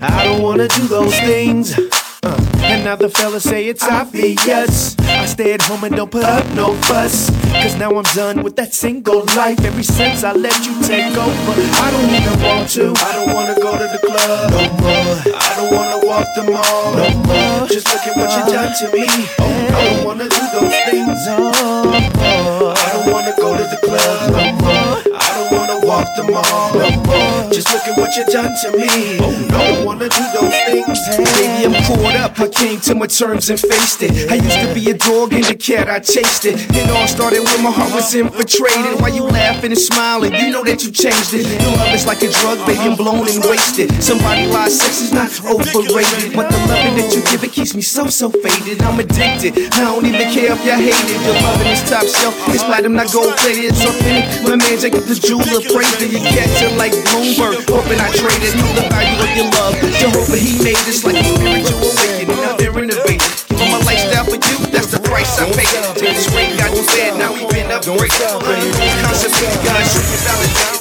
I 0.00 0.24
don't 0.24 0.40
wanna 0.40 0.68
do 0.68 0.88
those 0.88 1.14
things. 1.20 1.74
And 2.68 2.84
now 2.84 2.96
the 2.96 3.08
fellas 3.08 3.44
say 3.44 3.66
it's 3.66 3.82
obvious. 3.82 4.94
I 5.00 5.24
stay 5.24 5.54
at 5.54 5.62
home 5.62 5.84
and 5.84 5.96
don't 5.96 6.10
put 6.10 6.24
up 6.24 6.44
no 6.54 6.74
fuss. 6.88 7.30
Cause 7.52 7.76
now 7.76 7.90
I'm 7.96 8.04
done 8.14 8.42
with 8.42 8.56
that 8.56 8.74
single 8.74 9.24
life. 9.36 9.58
Ever 9.64 9.82
since 9.82 10.22
I 10.22 10.32
let 10.32 10.54
you 10.66 10.74
take 10.82 11.16
over, 11.16 11.52
I 11.56 11.88
don't 11.90 12.12
even 12.12 12.36
want 12.44 12.68
to. 12.76 12.92
I 12.94 13.12
don't 13.16 13.34
wanna 13.34 13.54
go 13.54 13.72
to 13.72 13.86
the 13.88 14.00
club 14.06 14.50
no 14.52 14.62
more. 14.84 15.34
I 15.34 15.48
don't 15.56 15.72
wanna 15.74 16.06
walk 16.06 16.28
the 16.36 16.44
mall 16.44 16.94
no 16.94 17.08
more. 17.24 17.66
Just 17.68 17.88
look 17.88 18.06
at 18.06 18.16
what 18.16 18.30
you 18.36 18.52
done 18.52 18.72
to 18.80 18.86
me. 18.92 19.06
I 19.08 19.94
don't 19.94 20.04
wanna 20.04 20.28
do 20.28 20.42
those 20.52 20.76
things 20.92 21.26
no 21.26 21.38
more. 21.40 22.74
I 22.76 22.88
don't 22.92 23.10
wanna 23.12 23.34
go 23.36 23.56
to 23.56 23.64
the 23.64 23.80
club 23.80 24.30
no 24.30 24.44
more. 24.60 25.16
I 25.16 25.28
don't 25.34 25.50
wanna 25.56 25.86
walk 25.86 26.06
the 26.16 26.24
mall 26.24 26.74
no 26.74 26.90
more. 27.02 27.07
Just 27.58 27.74
look 27.74 27.88
at 27.88 27.98
what 27.98 28.14
you 28.14 28.24
done 28.26 28.54
to 28.62 28.70
me. 28.70 29.18
Oh, 29.18 29.34
no. 29.50 29.58
I 29.58 29.74
don't 29.74 29.84
wanna 29.84 30.08
do 30.08 30.24
those 30.30 30.54
things. 30.70 30.94
Baby, 31.18 31.66
I'm 31.66 31.74
caught 31.90 32.14
up. 32.14 32.38
I 32.38 32.46
came 32.46 32.78
to 32.86 32.94
my 32.94 33.08
terms 33.08 33.50
and 33.50 33.58
faced 33.58 34.00
it. 34.00 34.30
I 34.30 34.36
used 34.38 34.60
to 34.62 34.70
be 34.78 34.88
a 34.90 34.94
dog 34.94 35.34
and 35.34 35.42
a 35.50 35.56
cat, 35.58 35.90
I 35.90 35.98
chased 35.98 36.46
it. 36.46 36.54
It 36.54 36.88
all 36.94 37.08
started 37.08 37.42
when 37.42 37.64
my 37.66 37.74
heart 37.74 37.90
was 37.90 38.14
infiltrated. 38.14 39.02
Why 39.02 39.08
you 39.08 39.24
laughing 39.24 39.74
and 39.74 39.80
smiling? 39.80 40.38
You 40.38 40.54
know 40.54 40.62
that 40.62 40.84
you 40.86 40.92
changed 40.94 41.34
it. 41.34 41.50
Your 41.50 41.74
love 41.74 41.90
is 41.90 42.06
like 42.06 42.22
a 42.22 42.30
drug, 42.30 42.62
baby, 42.62 42.78
I'm 42.78 42.94
blown 42.94 43.26
and 43.26 43.42
wasted. 43.42 43.90
Somebody 43.98 44.46
lies, 44.46 44.78
sex 44.78 45.02
is 45.02 45.10
not 45.10 45.26
overrated. 45.42 46.38
But 46.38 46.54
the 46.54 46.62
loving 46.70 46.94
that 47.02 47.10
you 47.10 47.26
give, 47.26 47.42
it 47.42 47.50
keeps 47.50 47.74
me 47.74 47.82
so, 47.82 48.06
so 48.06 48.30
faded. 48.30 48.78
I'm 48.86 49.02
addicted. 49.02 49.58
I 49.74 49.90
don't 49.90 50.06
even 50.06 50.30
care 50.30 50.54
if 50.54 50.62
you 50.62 50.78
hate 50.78 50.94
it. 50.94 51.20
Your 51.26 51.34
loving 51.42 51.74
is 51.74 51.82
top 51.90 52.06
shelf. 52.06 52.38
It's 52.54 52.62
platinum, 52.62 52.94
not 52.94 53.10
gold 53.10 53.34
plated. 53.42 53.74
It's 53.74 53.82
authentic. 53.82 54.46
My 54.46 54.54
man 54.54 54.78
Jacob 54.78 55.10
the 55.10 55.18
jeweler 55.18 55.58
praised 55.66 56.06
it. 56.06 56.14
You 56.14 56.22
catch 56.22 56.62
it 56.62 56.78
like 56.78 56.94
Bloomberg. 57.02 57.47
Hoping 57.48 58.00
I 58.00 58.12
traded. 58.12 58.52
Know 58.60 58.68
the 58.76 58.84
value 58.92 59.16
of 59.16 59.32
your 59.32 59.48
love. 59.56 59.72
Jehovah, 59.96 60.36
he 60.36 60.60
made 60.60 60.76
us 60.84 61.04
like 61.04 61.16
a 61.16 61.24
spiritual 61.24 61.80
awakening. 61.80 62.36
Now 62.44 62.56
they're 62.56 62.76
innovating. 62.76 63.24
Give 63.48 63.68
my 63.72 63.80
lifestyle 63.88 64.24
for 64.28 64.36
you, 64.36 64.56
that's 64.68 64.92
the 64.92 65.00
price 65.00 65.40
I 65.40 65.48
pay. 65.56 65.64
Take 65.96 66.14
this 66.14 66.28
ring, 66.36 66.56
got 66.60 66.76
you 66.76 66.84
bad, 66.84 67.18
now 67.18 67.32
we 67.32 67.48
been 67.48 67.72
upgraded. 67.72 68.12
Concept, 69.02 69.64
God, 69.64 69.82
show 69.88 70.04
you 70.04 70.18
validate. 70.28 70.78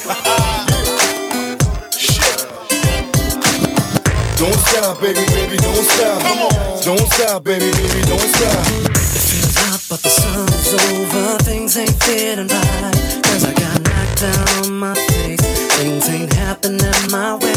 Don't 4.38 4.60
stop, 4.70 5.02
baby, 5.02 5.26
baby, 5.34 5.58
don't 5.58 5.84
stop. 5.84 6.22
Come 6.22 6.40
on. 6.46 6.84
Don't 6.84 7.08
stop, 7.12 7.44
baby, 7.44 7.72
baby, 7.72 8.02
don't 8.06 8.20
stop. 8.20 8.68
It 8.86 9.24
feels 9.26 9.56
hot, 9.56 9.82
but 9.90 10.00
the 10.04 10.10
sun's 10.10 10.74
over. 10.78 11.38
Things 11.44 11.76
ain't 11.78 11.98
fitting 12.04 12.48
right. 12.48 12.94
Cause 13.24 13.44
I 13.46 13.54
got 13.54 13.82
knocked 13.82 13.97
down 14.20 14.80
my 14.80 14.96
face. 14.96 15.42
Things 15.78 16.10
ain't 16.10 16.34
happening 16.34 16.82
my 17.12 17.36
way. 17.36 17.54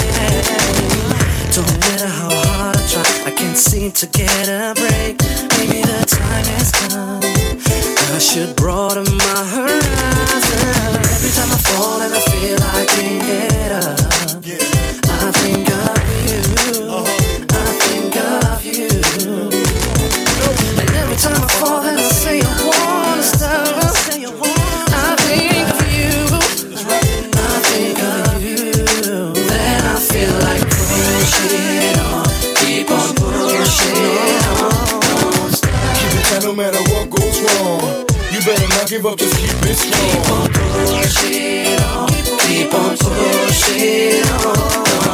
Don't 1.54 1.80
matter 1.80 2.06
how 2.06 2.30
hard 2.30 2.76
I 2.76 2.86
try, 2.86 3.02
I 3.26 3.30
can't 3.30 3.56
seem 3.56 3.92
to 3.92 4.06
get 4.06 4.48
a 4.48 4.74
break. 4.74 5.16
Maybe 5.56 5.80
the 5.82 6.04
time 6.06 6.44
has 6.56 6.70
come. 6.72 7.20
I 8.14 8.18
should 8.18 8.56
broaden 8.56 9.08
my 9.16 9.40
horizon. 9.54 11.00
Every 11.16 11.30
time 11.30 11.50
I 11.50 11.60
fall 11.68 12.00
and 12.02 12.12
I 12.14 12.20
feel 12.20 12.58
I 12.62 12.84
can't 12.86 13.49
give 38.90 39.06
up, 39.06 39.16
just 39.16 39.36
keep 39.36 39.50
it 39.70 39.76
strong. 39.76 40.48
Pushing 40.98 41.78
on, 41.80 42.08
keep 42.40 42.74
on 42.74 42.96
pushing 42.96 44.24
on. 44.32 45.09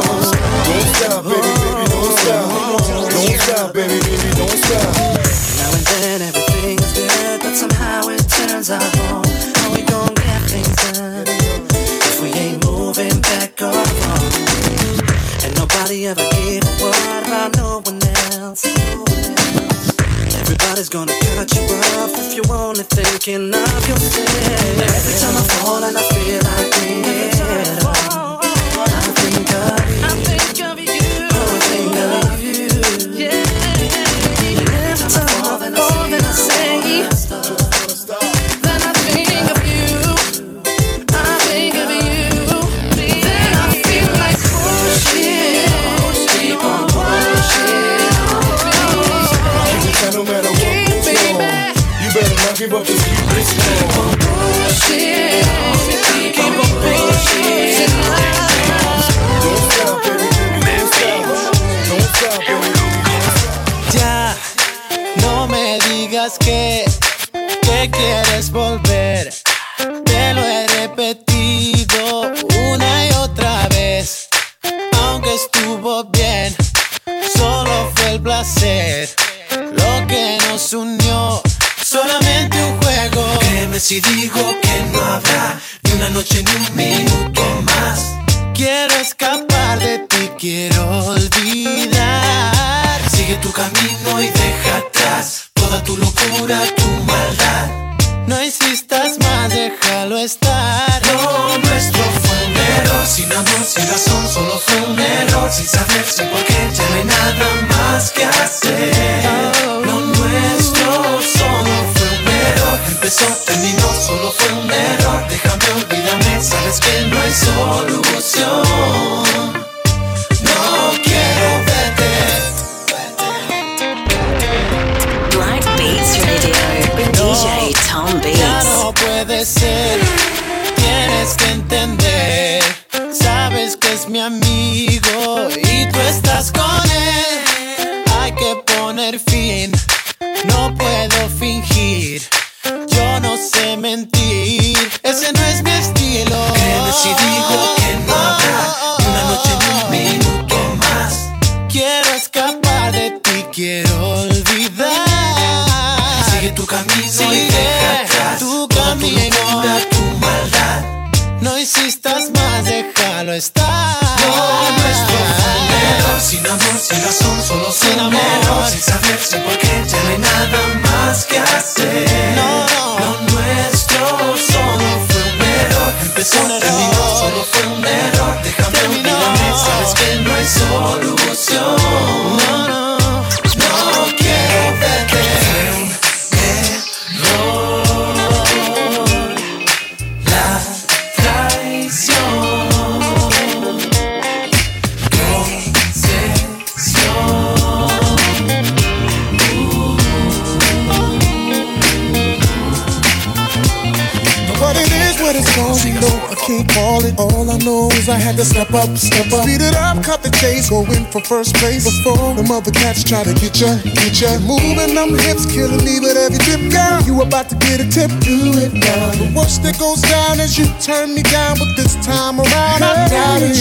First 211.27 211.55
place. 211.57 211.83
Before 211.83 212.35
the 212.35 212.47
mother 212.47 212.71
cats 212.71 213.03
try 213.03 213.25
to 213.25 213.35
get 213.35 213.59
ya, 213.59 213.75
get 213.83 214.15
ya. 214.23 214.39
Moving 214.47 214.95
them 214.95 215.19
hips, 215.27 215.45
killing 215.45 215.83
me 215.83 215.99
with 215.99 216.15
every 216.15 216.39
dip, 216.47 216.71
girl. 216.71 217.03
You 217.03 217.21
about 217.21 217.51
to 217.51 217.57
get 217.67 217.83
a 217.83 217.87
tip, 217.91 218.11
do 218.23 218.55
it 218.63 218.73
now. 218.73 219.11
The 219.19 219.35
worst 219.35 219.63
that 219.67 219.79
goes 219.79 220.01
down 220.03 220.39
is 220.39 220.57
you 220.57 220.67
turn 220.79 221.15
me 221.15 221.23
down, 221.27 221.59
but 221.59 221.75
this 221.75 221.99
time 222.07 222.39
around 222.39 222.81
I 222.83 223.11
doubt 223.11 223.43
it. 223.43 223.59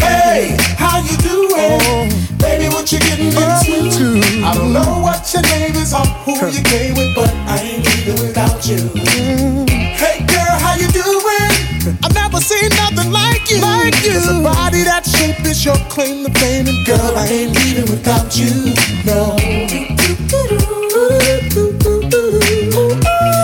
Hey, 0.00 0.56
how 0.80 1.04
you 1.04 1.16
doing? 1.20 1.52
Oh. 1.52 2.08
Baby, 2.40 2.68
what 2.72 2.90
you 2.92 2.98
getting 3.00 3.28
into? 3.28 4.20
I 4.44 4.56
don't 4.56 4.72
know 4.72 5.00
what 5.04 5.20
your 5.32 5.42
name 5.52 5.76
is 5.76 5.92
or 5.92 6.06
who 6.24 6.32
you 6.48 6.64
came 6.64 6.96
with, 6.96 7.14
but 7.14 7.32
I 7.44 7.60
ain't 7.60 7.84
leaving 7.84 8.24
without 8.24 8.64
you. 8.66 8.80
Mm. 8.96 9.68
Hey, 9.68 10.24
girl, 10.24 10.56
how 10.64 10.74
you 10.80 10.88
doing? 10.88 11.96
I've 12.02 12.14
never 12.14 12.40
seen 12.40 12.68
nothing 12.80 13.12
like 13.12 13.50
you. 13.50 13.60
Like 13.60 14.00
you. 14.04 14.65
Your 15.66 15.74
claim 15.88 16.24
to 16.24 16.30
fame, 16.38 16.68
and 16.68 16.86
girl, 16.86 17.16
I 17.16 17.26
ain't 17.26 17.56
leaving 17.56 17.90
without 17.90 18.38
you. 18.38 18.72
No. 19.04 19.36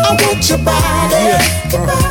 I 0.06 0.16
want 0.22 0.48
your 0.48 0.58
body. 0.58 1.16
Yeah, 1.18 2.01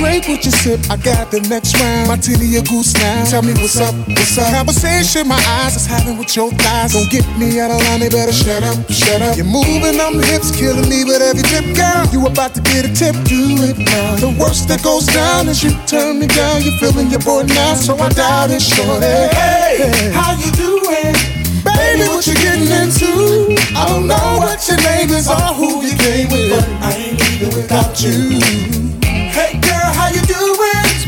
drink, 0.00 0.28
what 0.28 0.44
you 0.44 0.50
sip? 0.50 0.80
I 0.88 0.96
got 0.96 1.30
the 1.30 1.40
next 1.52 1.76
round. 1.76 2.08
Martini 2.08 2.56
or 2.56 2.64
goose 2.64 2.96
now. 2.96 3.24
Tell 3.28 3.42
me 3.42 3.52
what's 3.60 3.76
up, 3.76 3.94
what's 4.08 4.38
up? 4.40 4.48
Conversation 4.48 5.28
my 5.28 5.38
eyes 5.60 5.76
is 5.76 5.86
having 5.86 6.16
with 6.16 6.34
your 6.34 6.50
thighs. 6.56 6.96
Don't 6.96 7.10
get 7.12 7.24
me 7.36 7.60
out 7.60 7.70
of 7.70 7.78
line, 7.84 8.00
they 8.00 8.08
better 8.08 8.32
shut 8.32 8.64
up, 8.64 8.80
shut 8.88 9.20
up. 9.20 9.36
You're 9.36 9.46
moving 9.46 10.00
them 10.00 10.16
hips, 10.18 10.50
killing 10.50 10.88
me 10.88 11.04
with 11.04 11.20
every 11.20 11.44
tip, 11.44 11.68
girl. 11.76 12.08
You 12.08 12.26
about 12.26 12.56
to 12.56 12.62
get 12.64 12.88
a 12.88 12.92
tip, 12.92 13.14
do 13.28 13.60
it 13.68 13.76
now. 13.78 14.16
The 14.16 14.32
worst 14.40 14.68
that 14.68 14.82
goes 14.82 15.06
down 15.06 15.48
is 15.48 15.62
you 15.62 15.70
turn 15.86 16.18
me 16.18 16.26
down. 16.26 16.64
You're 16.64 16.80
feeling 16.80 17.12
your 17.12 17.20
boy 17.20 17.44
now, 17.44 17.74
so 17.76 17.94
I 18.00 18.08
doubt 18.08 18.50
it, 18.50 18.64
shorty. 18.64 19.06
Hey, 19.36 20.10
how 20.16 20.32
you 20.40 20.50
doing? 20.56 21.12
Baby, 21.60 22.08
what 22.08 22.26
you 22.26 22.34
getting 22.40 22.72
into? 22.72 23.52
I 23.76 23.84
don't 23.92 24.08
know 24.08 24.40
what 24.40 24.64
your 24.64 24.80
name 24.80 25.10
is 25.12 25.28
or 25.28 25.52
who 25.52 25.84
you 25.84 25.92
came 25.96 26.32
with, 26.32 26.56
but 26.56 26.64
I 26.80 26.90
ain't 26.96 27.20
leaving 27.20 27.52
without 27.54 28.00
you. 28.00 28.79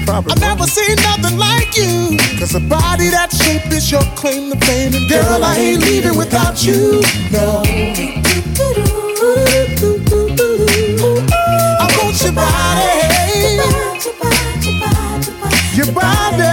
I've 0.09 0.41
never 0.41 0.65
seen 0.67 0.97
nothing 0.97 1.39
like 1.39 1.77
you. 1.77 2.17
Cause 2.39 2.55
a 2.55 2.61
body 2.61 3.09
that 3.11 3.33
shape 3.33 3.71
is 3.73 3.91
your 3.91 4.03
claim 4.17 4.51
to 4.51 4.59
fame. 4.67 4.95
And 4.95 5.09
girl, 5.09 5.45
I 5.45 5.57
ain't 5.57 5.83
leaving 5.83 6.17
without 6.17 6.65
you. 6.65 7.01
No. 7.31 7.63
I 11.81 11.87
want 11.99 12.21
your 12.23 12.33
body. 12.33 12.89
Your 15.77 15.93
body. 15.93 16.53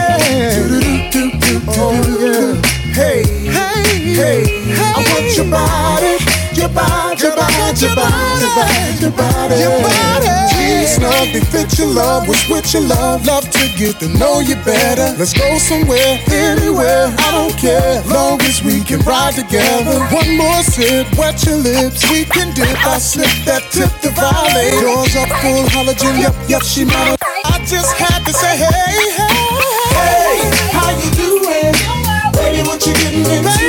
Oh, 1.71 1.93
yeah. 2.19 2.61
Hey, 2.93 3.23
hey, 3.23 3.83
hey, 4.13 4.73
I 4.75 4.93
want 4.95 5.37
your 5.37 5.49
body. 5.49 6.18
Your 6.69 6.75
body, 6.75 7.23
your 7.23 7.35
body, 7.35 7.81
your 7.81 7.95
body, 7.95 8.41
your 8.45 8.53
body, 8.53 9.01
your 9.01 9.11
body. 9.11 9.55
Your 9.57 9.81
body. 9.81 10.29
Jeans 10.53 10.99
love, 11.01 11.33
they 11.33 11.41
fit 11.41 11.79
your 11.79 11.87
love. 11.87 12.27
What's 12.27 12.47
with 12.47 12.73
your 12.73 12.83
love? 12.83 13.25
Love 13.25 13.49
to 13.49 13.63
get 13.77 13.99
to 14.01 14.07
know 14.19 14.39
you 14.39 14.55
better. 14.63 15.17
Let's 15.17 15.33
go 15.33 15.57
somewhere, 15.57 16.19
anywhere. 16.29 17.09
I 17.17 17.31
don't 17.33 17.57
care. 17.57 18.03
Long 18.05 18.39
as 18.43 18.61
we 18.63 18.83
can 18.83 18.99
ride 19.01 19.33
together. 19.33 19.97
One 20.13 20.37
more 20.37 20.61
sip, 20.61 21.09
wet 21.17 21.43
your 21.45 21.57
lips. 21.57 22.05
We 22.11 22.25
can 22.25 22.53
dip. 22.53 22.69
I 22.85 22.99
slip 22.99 23.33
that 23.49 23.63
tip 23.73 23.89
to 24.05 24.09
violate. 24.13 24.77
Doors 24.77 25.15
up 25.17 25.29
full 25.41 25.65
halogen. 25.73 26.21
Yep, 26.21 26.35
yep, 26.49 26.61
she 26.61 26.85
might. 26.85 27.17
I 27.45 27.57
just 27.65 27.91
had 27.97 28.21
to 28.25 28.33
say, 28.33 28.57
hey, 28.57 29.09
hey, 29.17 29.37
Hey, 29.97 30.37
how 30.69 30.91
you 30.93 31.09
doing? 31.17 31.73
Baby, 32.37 32.61
what 32.67 32.85
you 32.85 32.93
getting 32.93 33.25
into? 33.25 33.68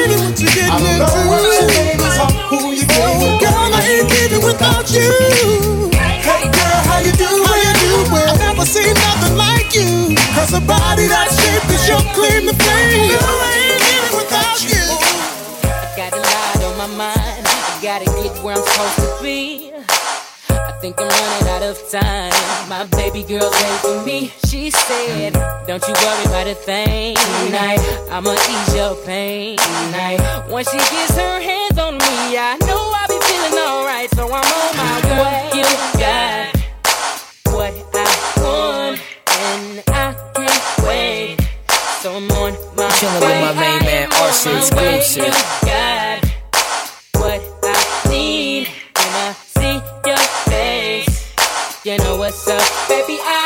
Body 10.70 11.06
that 11.10 11.28
shape 11.34 11.66
is 11.74 11.82
your 11.90 12.02
claim 12.14 12.46
to 12.46 12.54
fame. 12.54 13.18
I 13.18 13.50
ain't 13.58 13.78
leaving 13.82 14.14
without 14.22 14.56
you. 14.62 14.84
Got 15.98 16.12
a 16.14 16.22
lot 16.22 16.58
on 16.66 16.74
my 16.78 16.90
mind. 16.94 17.42
Gotta 17.82 18.06
get 18.22 18.32
where 18.44 18.54
I'm 18.56 18.62
supposed 18.62 18.98
to 19.02 19.10
be. 19.22 19.72
I 20.70 20.72
think 20.80 21.00
I'm 21.00 21.08
running 21.08 21.48
out 21.54 21.62
of 21.70 21.76
time. 21.90 22.32
My 22.68 22.86
baby 22.96 23.22
girl's 23.22 23.52
waiting 23.52 23.82
for 23.82 23.98
me. 24.06 24.18
She 24.46 24.70
said, 24.70 25.32
Don't 25.66 25.82
you 25.88 25.94
worry 26.04 26.24
about 26.30 26.46
a 26.46 26.54
thing 26.54 27.16
tonight. 27.16 27.80
I'ma 28.10 28.32
ease 28.32 28.74
your 28.74 28.94
pain 29.04 29.58
tonight. 29.58 30.20
Once 30.48 30.70
she 30.70 30.78
gets 30.78 31.16
her 31.16 31.40
hands 31.40 31.78
on 31.78 31.94
me, 31.98 32.14
I 32.38 32.56
know 32.66 32.82
I'll 32.94 33.08
be 33.08 33.18
feeling 33.26 33.58
alright. 33.58 34.08
So 34.14 34.22
I'm 34.26 34.46
on 34.62 34.72
my 34.76 34.96
way. 35.18 35.20
What 35.20 35.56
you 35.56 35.66
got? 35.98 36.56
What 37.54 37.74
I 37.94 38.06
want, 38.42 38.89
I'm 42.12 42.28
on 42.32 42.52
my 42.76 42.88
Chillin' 42.90 43.20
with 43.20 43.40
my 43.40 43.52
main 43.54 43.80
man, 43.86 44.08
I 44.10 44.26
am 44.26 44.30
RC 44.32 44.50
on 44.50 44.56
exclusive. 44.58 45.34
You 45.62 46.20
what 47.14 47.40
I 47.62 48.08
need 48.10 48.66
when 48.96 49.12
I 49.14 49.32
see 49.54 49.78
your 50.08 50.18
face. 50.50 51.84
You 51.84 51.98
know 51.98 52.16
what's 52.16 52.48
up, 52.48 52.88
baby? 52.88 53.16
I 53.22 53.39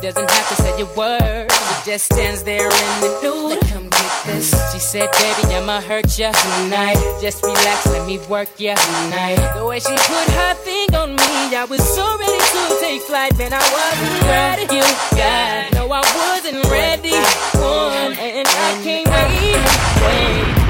doesn't 0.00 0.30
have 0.30 0.48
to 0.48 0.56
say 0.62 0.80
a 0.80 0.86
word. 0.96 1.50
She 1.50 1.90
just 1.90 2.12
stands 2.12 2.42
there 2.42 2.66
in 2.66 3.00
the 3.00 3.10
nude. 3.22 3.60
Come 3.72 3.88
get 3.88 4.12
this. 4.26 4.50
She 4.72 4.78
said, 4.78 5.10
baby, 5.12 5.54
I'ma 5.54 5.80
hurt 5.80 6.18
ya 6.18 6.32
tonight. 6.32 6.98
Just 7.20 7.42
relax, 7.42 7.86
let 7.86 8.06
me 8.06 8.18
work 8.28 8.48
ya 8.58 8.74
tonight. 8.74 9.36
The 9.56 9.64
way 9.64 9.78
she 9.80 9.94
put 9.94 10.28
her 10.38 10.54
thing 10.54 10.94
on 10.94 11.16
me, 11.16 11.56
I 11.56 11.66
was 11.68 11.82
so 11.82 12.04
ready 12.18 12.38
to 12.38 12.76
take 12.80 13.02
flight, 13.02 13.36
man. 13.38 13.52
I 13.52 13.64
wasn't 13.72 14.22
ready. 14.28 14.62
You 14.74 14.84
got, 15.16 15.72
no, 15.74 15.92
I 15.92 16.02
wasn't 16.16 16.64
ready. 16.70 17.16
One, 17.56 18.12
and 18.18 18.46
I 18.46 18.70
can't 18.84 19.08
wait. 19.08 19.56
wait. 20.04 20.66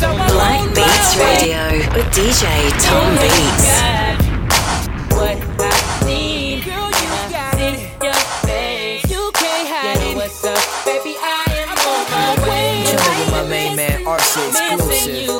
So 0.00 0.12
Black 0.12 0.68
Beats. 0.74 1.16
Radio 1.16 1.78
with 1.96 2.08
DJ 2.12 2.44
Tom 2.84 3.14
Beats. 3.16 3.64
got 3.64 4.36
what 5.16 5.65
baby? 10.84 11.16
I 11.20 11.44
am 11.62 11.68
on 11.70 12.02
my 12.10 12.48
way. 12.48 12.84
With 12.86 13.30
my 13.30 13.44
main 13.48 13.76
man, 13.76 14.04
RC 14.04 14.48
exclusive. 14.48 15.35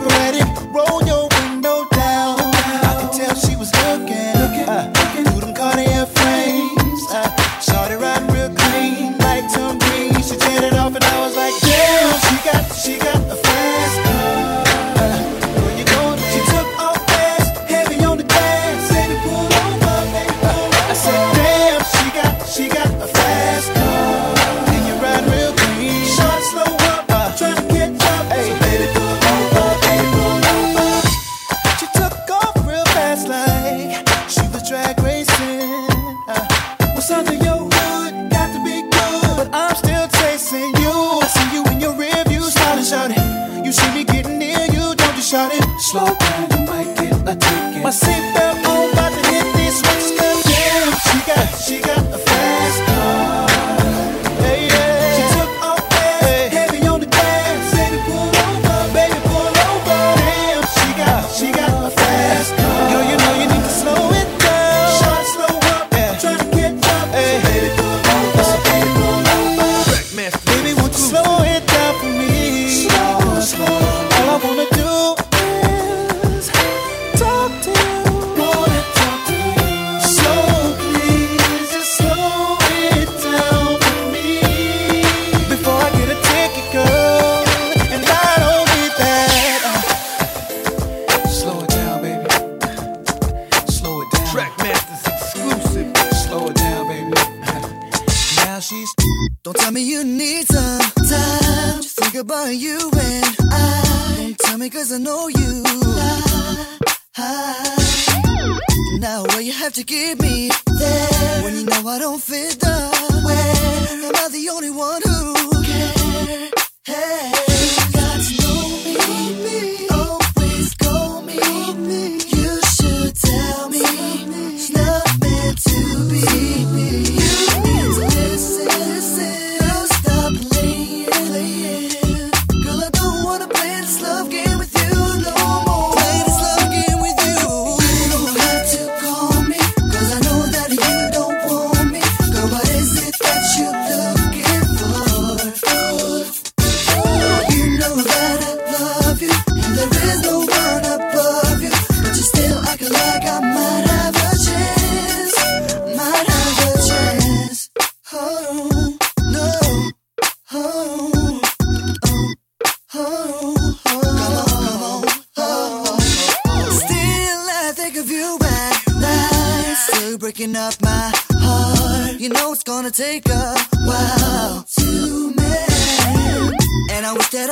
He's. 0.00 0.43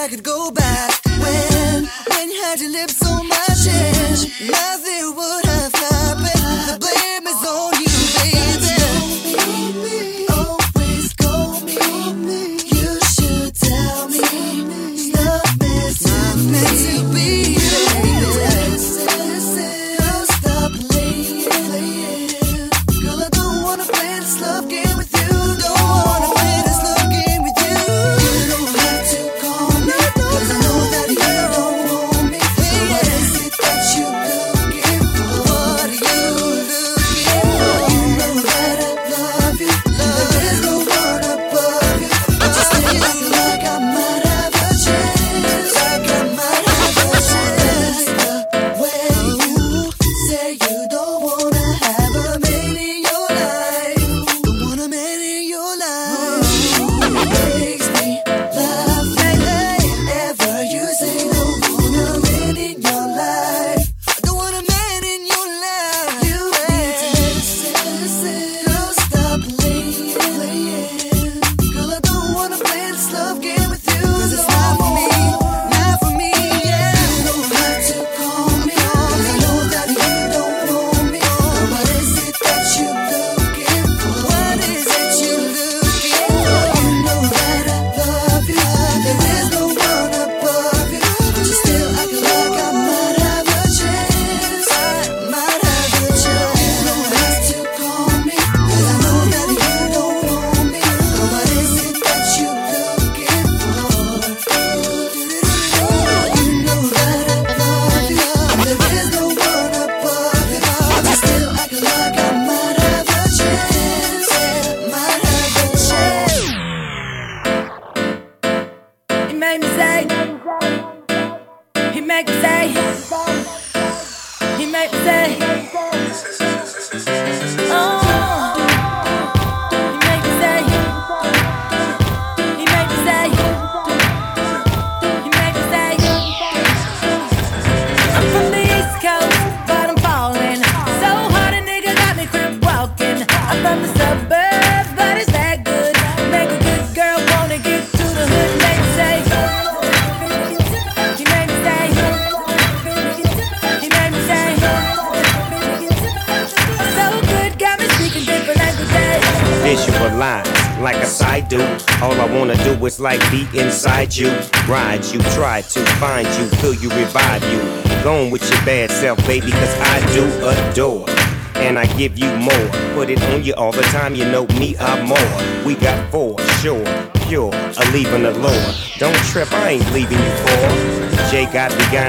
I 0.02 0.08
could 0.08 0.24
go 0.24 0.50
back 0.50 1.00
when 1.06 1.86
when 2.10 2.28
you 2.28 2.42
had 2.42 2.58
your 2.58 2.72
lips 2.72 3.06
on 3.06 3.28
my 3.28 3.46
chin, 3.62 4.50
nothing 4.50 5.14
would. 5.14 5.41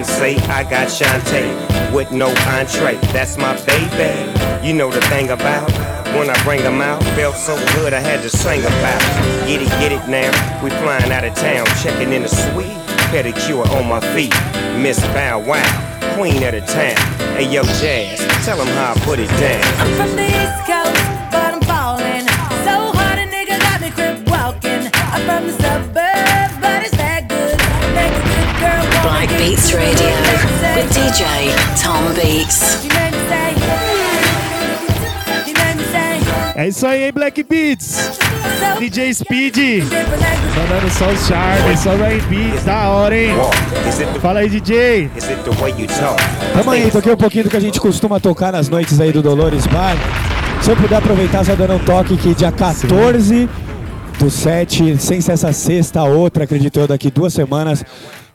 Beyonce, 0.03 0.37
I 0.49 0.63
got 0.63 0.87
Shantae. 0.87 1.93
With 1.93 2.11
no 2.11 2.27
entree, 2.47 2.95
that's 3.13 3.37
my 3.37 3.55
baby. 3.65 4.67
You 4.67 4.73
know 4.73 4.91
the 4.91 5.01
thing 5.01 5.29
about 5.29 5.71
when 6.17 6.29
I 6.29 6.43
bring 6.43 6.61
'em 6.61 6.81
out, 6.81 7.03
felt 7.15 7.35
so 7.35 7.55
good 7.75 7.93
I 7.93 7.99
had 7.99 8.21
to 8.21 8.29
sing 8.29 8.61
about 8.61 9.01
it. 9.01 9.47
Get 9.47 9.61
it, 9.61 9.69
get 9.79 9.91
it 9.91 10.07
now. 10.07 10.31
We 10.61 10.69
flying 10.71 11.11
out 11.11 11.23
of 11.23 11.33
town, 11.35 11.65
checking 11.81 12.11
in 12.11 12.23
the 12.23 12.29
suite. 12.29 12.77
Pedicure 13.11 13.65
on 13.77 13.87
my 13.87 13.99
feet. 14.13 14.33
Miss 14.77 14.99
Bow 15.13 15.39
Wow, 15.39 15.63
queen 16.15 16.43
of 16.43 16.51
the 16.53 16.61
town. 16.61 16.97
Hey 17.37 17.47
yo, 17.47 17.63
Jazz, 17.63 18.19
tell 18.45 18.59
'em 18.59 18.67
how 18.67 18.93
I 18.93 18.99
put 19.05 19.19
it 19.19 19.29
down. 19.39 19.63
I'm 19.79 19.95
from 19.95 20.15
the 20.15 20.25
East 20.25 20.62
Beats. 29.43 29.73
Radio 29.73 30.07
with 30.73 30.87
DJ 30.93 31.51
Tom 31.83 32.13
Beats. 32.15 32.77
É 36.55 36.67
isso 36.69 36.87
aí, 36.87 37.03
hein, 37.03 37.11
Black 37.11 37.43
Beats. 37.43 38.11
DJ 38.79 39.13
Speed. 39.13 39.83
Mandando 40.55 40.89
só 40.91 41.09
os 41.09 41.27
charmes, 41.27 41.79
só 41.81 41.93
os 41.93 41.99
R&B. 41.99 42.57
Da 42.63 42.87
hora, 42.87 43.17
hein? 43.17 43.31
Fala 44.21 44.39
aí, 44.39 44.49
DJ. 44.49 45.11
Is 45.17 45.25
it 45.25 45.43
the 45.43 45.51
way 45.61 45.73
you 45.77 45.87
talk? 45.87 46.23
Tamo 46.53 46.71
aí, 46.71 46.89
toquei 46.89 47.11
um 47.11 47.17
pouquinho 47.17 47.43
do 47.43 47.49
que 47.49 47.57
a 47.57 47.61
gente 47.61 47.81
costuma 47.81 48.21
tocar 48.21 48.53
nas 48.53 48.69
noites 48.69 49.01
aí 49.01 49.11
do 49.11 49.21
Dolores 49.21 49.67
Bar. 49.67 49.97
Se 50.61 50.71
eu 50.71 50.77
puder 50.77 50.99
aproveitar, 50.99 51.43
só 51.43 51.53
dando 51.53 51.73
um 51.73 51.79
toque 51.79 52.15
que 52.15 52.33
dia 52.33 52.51
14 52.51 53.49
do 54.17 54.29
7, 54.29 54.97
sem 54.99 55.19
ser 55.19 55.33
essa 55.33 55.51
sexta, 55.51 56.01
outra, 56.03 56.45
acredito 56.45 56.79
eu, 56.79 56.87
daqui 56.87 57.11
duas 57.11 57.33
semanas, 57.33 57.83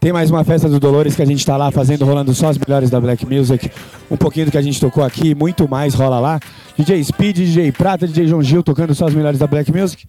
tem 0.01 0.13
mais 0.13 0.31
uma 0.31 0.45
festa 0.45 0.69
do 0.69 0.79
Dolores 0.79 1.17
que 1.17 1.23
a 1.23 1.27
gente 1.27 1.45
tá 1.45 1.57
lá 1.57 1.71
fazendo, 1.71 2.05
rolando 2.05 2.33
só 2.33 2.49
as 2.49 2.59
melhores 2.59 2.89
da 2.89 3.01
Black 3.01 3.27
Music. 3.27 3.71
Um 4.11 4.17
pouquinho 4.17 4.47
do 4.47 4.53
que 4.53 4.59
a 4.59 4.63
gente 4.63 4.81
tocou 4.81 5.03
aqui, 5.03 5.35
muito 5.35 5.69
mais 5.69 5.95
rola 5.95 6.21
lá. 6.21 6.41
DJ 6.77 7.03
Speed, 7.03 7.37
DJ 7.37 7.73
Prata, 7.73 8.07
DJ 8.07 8.29
João 8.29 8.43
Gil 8.43 8.63
tocando 8.63 8.95
só 8.95 9.07
as 9.07 9.15
melhores 9.15 9.39
da 9.39 9.47
Black 9.47 9.73
Music. 9.73 10.07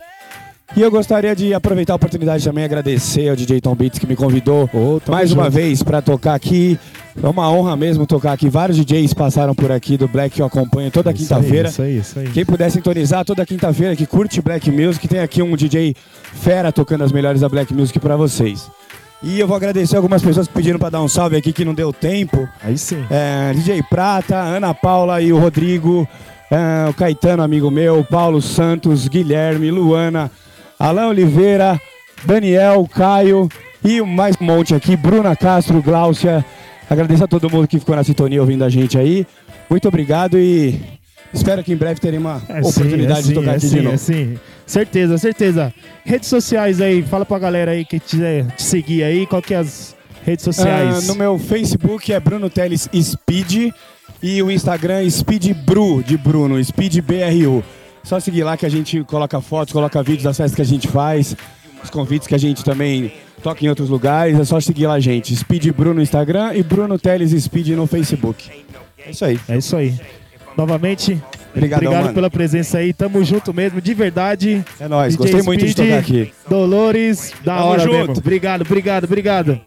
E 0.77 0.81
eu 0.81 0.91
gostaria 0.91 1.35
de 1.35 1.51
aproveitar 1.51 1.93
a 1.93 1.95
oportunidade 1.95 2.43
também 2.43 2.63
agradecer 2.63 3.27
ao 3.27 3.35
DJ 3.35 3.59
Tom 3.59 3.73
Beats 3.73 3.97
que 3.97 4.05
me 4.05 4.15
convidou 4.15 4.69
mais 5.07 5.31
uma 5.31 5.45
junto. 5.45 5.55
vez 5.55 5.81
para 5.81 5.99
tocar 5.99 6.35
aqui. 6.35 6.77
É 7.21 7.27
uma 7.27 7.51
honra 7.51 7.75
mesmo 7.75 8.05
tocar 8.05 8.33
aqui. 8.33 8.47
Vários 8.47 8.77
DJs 8.77 9.15
passaram 9.15 9.55
por 9.55 9.71
aqui 9.71 9.97
do 9.97 10.07
Black 10.07 10.35
que 10.35 10.41
eu 10.43 10.45
acompanho 10.45 10.91
toda 10.91 11.11
quinta-feira. 11.11 11.69
isso 11.69 11.81
aí, 11.81 11.97
isso 11.97 12.19
aí. 12.19 12.29
Quem 12.29 12.45
puder 12.45 12.69
sintonizar 12.69 13.25
toda 13.25 13.43
quinta-feira 13.45 13.95
que 13.95 14.05
curte 14.05 14.39
Black 14.41 14.69
Music, 14.69 15.07
tem 15.07 15.19
aqui 15.19 15.41
um 15.41 15.55
DJ 15.55 15.95
fera 16.33 16.71
tocando 16.71 17.03
as 17.03 17.11
melhores 17.11 17.41
da 17.41 17.49
Black 17.49 17.73
Music 17.73 17.99
para 17.99 18.15
vocês. 18.15 18.69
E 19.21 19.39
eu 19.39 19.47
vou 19.47 19.57
agradecer 19.57 19.97
algumas 19.97 20.21
pessoas 20.21 20.47
que 20.47 20.53
pediram 20.53 20.79
para 20.79 20.91
dar 20.91 21.01
um 21.01 21.07
salve 21.07 21.35
aqui 21.35 21.51
que 21.51 21.65
não 21.65 21.73
deu 21.73 21.91
tempo. 21.91 22.47
Aí 22.63 22.77
sim. 22.77 23.03
É, 23.09 23.51
DJ 23.53 23.83
Prata, 23.83 24.37
Ana 24.37 24.73
Paula 24.73 25.21
e 25.21 25.33
o 25.33 25.37
Rodrigo, 25.37 26.07
é, 26.49 26.89
o 26.89 26.93
Caetano, 26.93 27.43
amigo 27.43 27.69
meu, 27.69 28.03
Paulo 28.03 28.41
Santos, 28.41 29.09
Guilherme, 29.09 29.69
Luana, 29.71 30.31
Alain 30.79 31.09
Oliveira, 31.09 31.79
Daniel, 32.23 32.87
Caio 32.87 33.49
e 33.83 34.01
mais 34.01 34.37
um 34.39 34.45
monte 34.45 34.73
aqui, 34.73 34.95
Bruna 34.95 35.35
Castro, 35.35 35.81
Gláucia. 35.81 36.45
Agradeço 36.89 37.25
a 37.25 37.27
todo 37.27 37.49
mundo 37.49 37.67
que 37.67 37.77
ficou 37.79 37.95
na 37.95 38.03
sintonia 38.03 38.39
ouvindo 38.41 38.63
a 38.63 38.69
gente 38.69 38.97
aí. 38.97 39.27
Muito 39.69 39.87
obrigado 39.87 40.39
e 40.39 40.81
espero 41.33 41.61
que 41.61 41.73
em 41.73 41.77
breve 41.77 41.99
terem 41.99 42.19
uma 42.19 42.41
É 42.47 42.63
sim, 42.63 42.69
oportunidade 42.69 43.19
é 43.19 43.21
de 43.21 43.27
sim, 43.27 43.33
tocar 43.33 43.51
é 43.51 43.55
aqui 43.57 43.67
sim, 43.67 43.75
de 43.75 43.81
novo. 43.81 43.95
É 43.95 43.97
sim. 43.97 44.39
Certeza, 44.69 45.17
certeza. 45.17 45.73
Redes 46.05 46.29
sociais 46.29 46.79
aí, 46.79 47.01
fala 47.01 47.25
pra 47.25 47.39
galera 47.39 47.71
aí 47.71 47.83
que 47.83 47.99
quiser 47.99 48.45
te 48.51 48.61
seguir 48.61 49.03
aí, 49.03 49.25
qual 49.25 49.41
que 49.41 49.55
é 49.55 49.57
as 49.57 49.95
redes 50.23 50.45
sociais? 50.45 50.95
Ah, 50.95 51.07
no 51.07 51.15
meu 51.15 51.39
Facebook 51.39 52.13
é 52.13 52.19
Bruno 52.19 52.51
Teles 52.51 52.87
Speed 52.93 53.73
e 54.21 54.43
o 54.43 54.51
Instagram 54.51 55.01
é 55.01 55.09
Speed 55.09 55.53
Bru, 55.65 56.03
de 56.03 56.15
Bruno, 56.15 56.63
Speed 56.63 56.99
BRU. 56.99 57.63
Só 58.03 58.19
seguir 58.19 58.43
lá 58.43 58.55
que 58.55 58.65
a 58.67 58.69
gente 58.69 59.03
coloca 59.05 59.41
fotos, 59.41 59.73
coloca 59.73 60.03
vídeos 60.03 60.25
das 60.25 60.37
festas 60.37 60.55
que 60.55 60.61
a 60.61 60.65
gente 60.65 60.87
faz, 60.87 61.35
os 61.83 61.89
convites 61.89 62.27
que 62.27 62.35
a 62.35 62.39
gente 62.39 62.63
também 62.63 63.11
toca 63.41 63.65
em 63.65 63.69
outros 63.69 63.89
lugares. 63.89 64.39
É 64.39 64.45
só 64.45 64.59
seguir 64.59 64.85
lá, 64.85 64.99
gente. 64.99 65.35
Speed 65.35 65.65
Bru 65.71 65.95
no 65.95 66.01
Instagram 66.01 66.53
e 66.53 66.61
Bruno 66.61 66.99
Teles 66.99 67.31
Speed 67.43 67.69
no 67.69 67.87
Facebook. 67.87 68.47
É 69.03 69.09
isso 69.09 69.25
aí. 69.25 69.39
É 69.49 69.57
isso 69.57 69.75
aí. 69.75 69.99
Novamente, 70.59 71.13
Obrigadão, 71.55 71.77
obrigado 71.87 72.03
mano. 72.03 72.13
pela 72.13 72.29
presença 72.29 72.79
aí. 72.79 72.91
Tamo 72.91 73.23
junto 73.23 73.53
mesmo, 73.53 73.79
de 73.81 73.93
verdade. 73.93 74.61
É 74.77 74.89
nóis, 74.89 75.15
DJ 75.15 75.31
gostei 75.31 75.41
muito 75.41 75.65
de 75.65 75.71
Speed, 75.71 75.87
tocar 75.87 75.99
aqui. 75.99 76.33
Dolores, 76.49 77.33
da 77.45 77.55
Tamo 77.55 77.67
hora 77.69 77.79
junto. 77.79 77.93
mesmo. 77.97 78.13
Obrigado, 78.17 78.61
obrigado, 78.63 79.03
obrigado. 79.05 79.61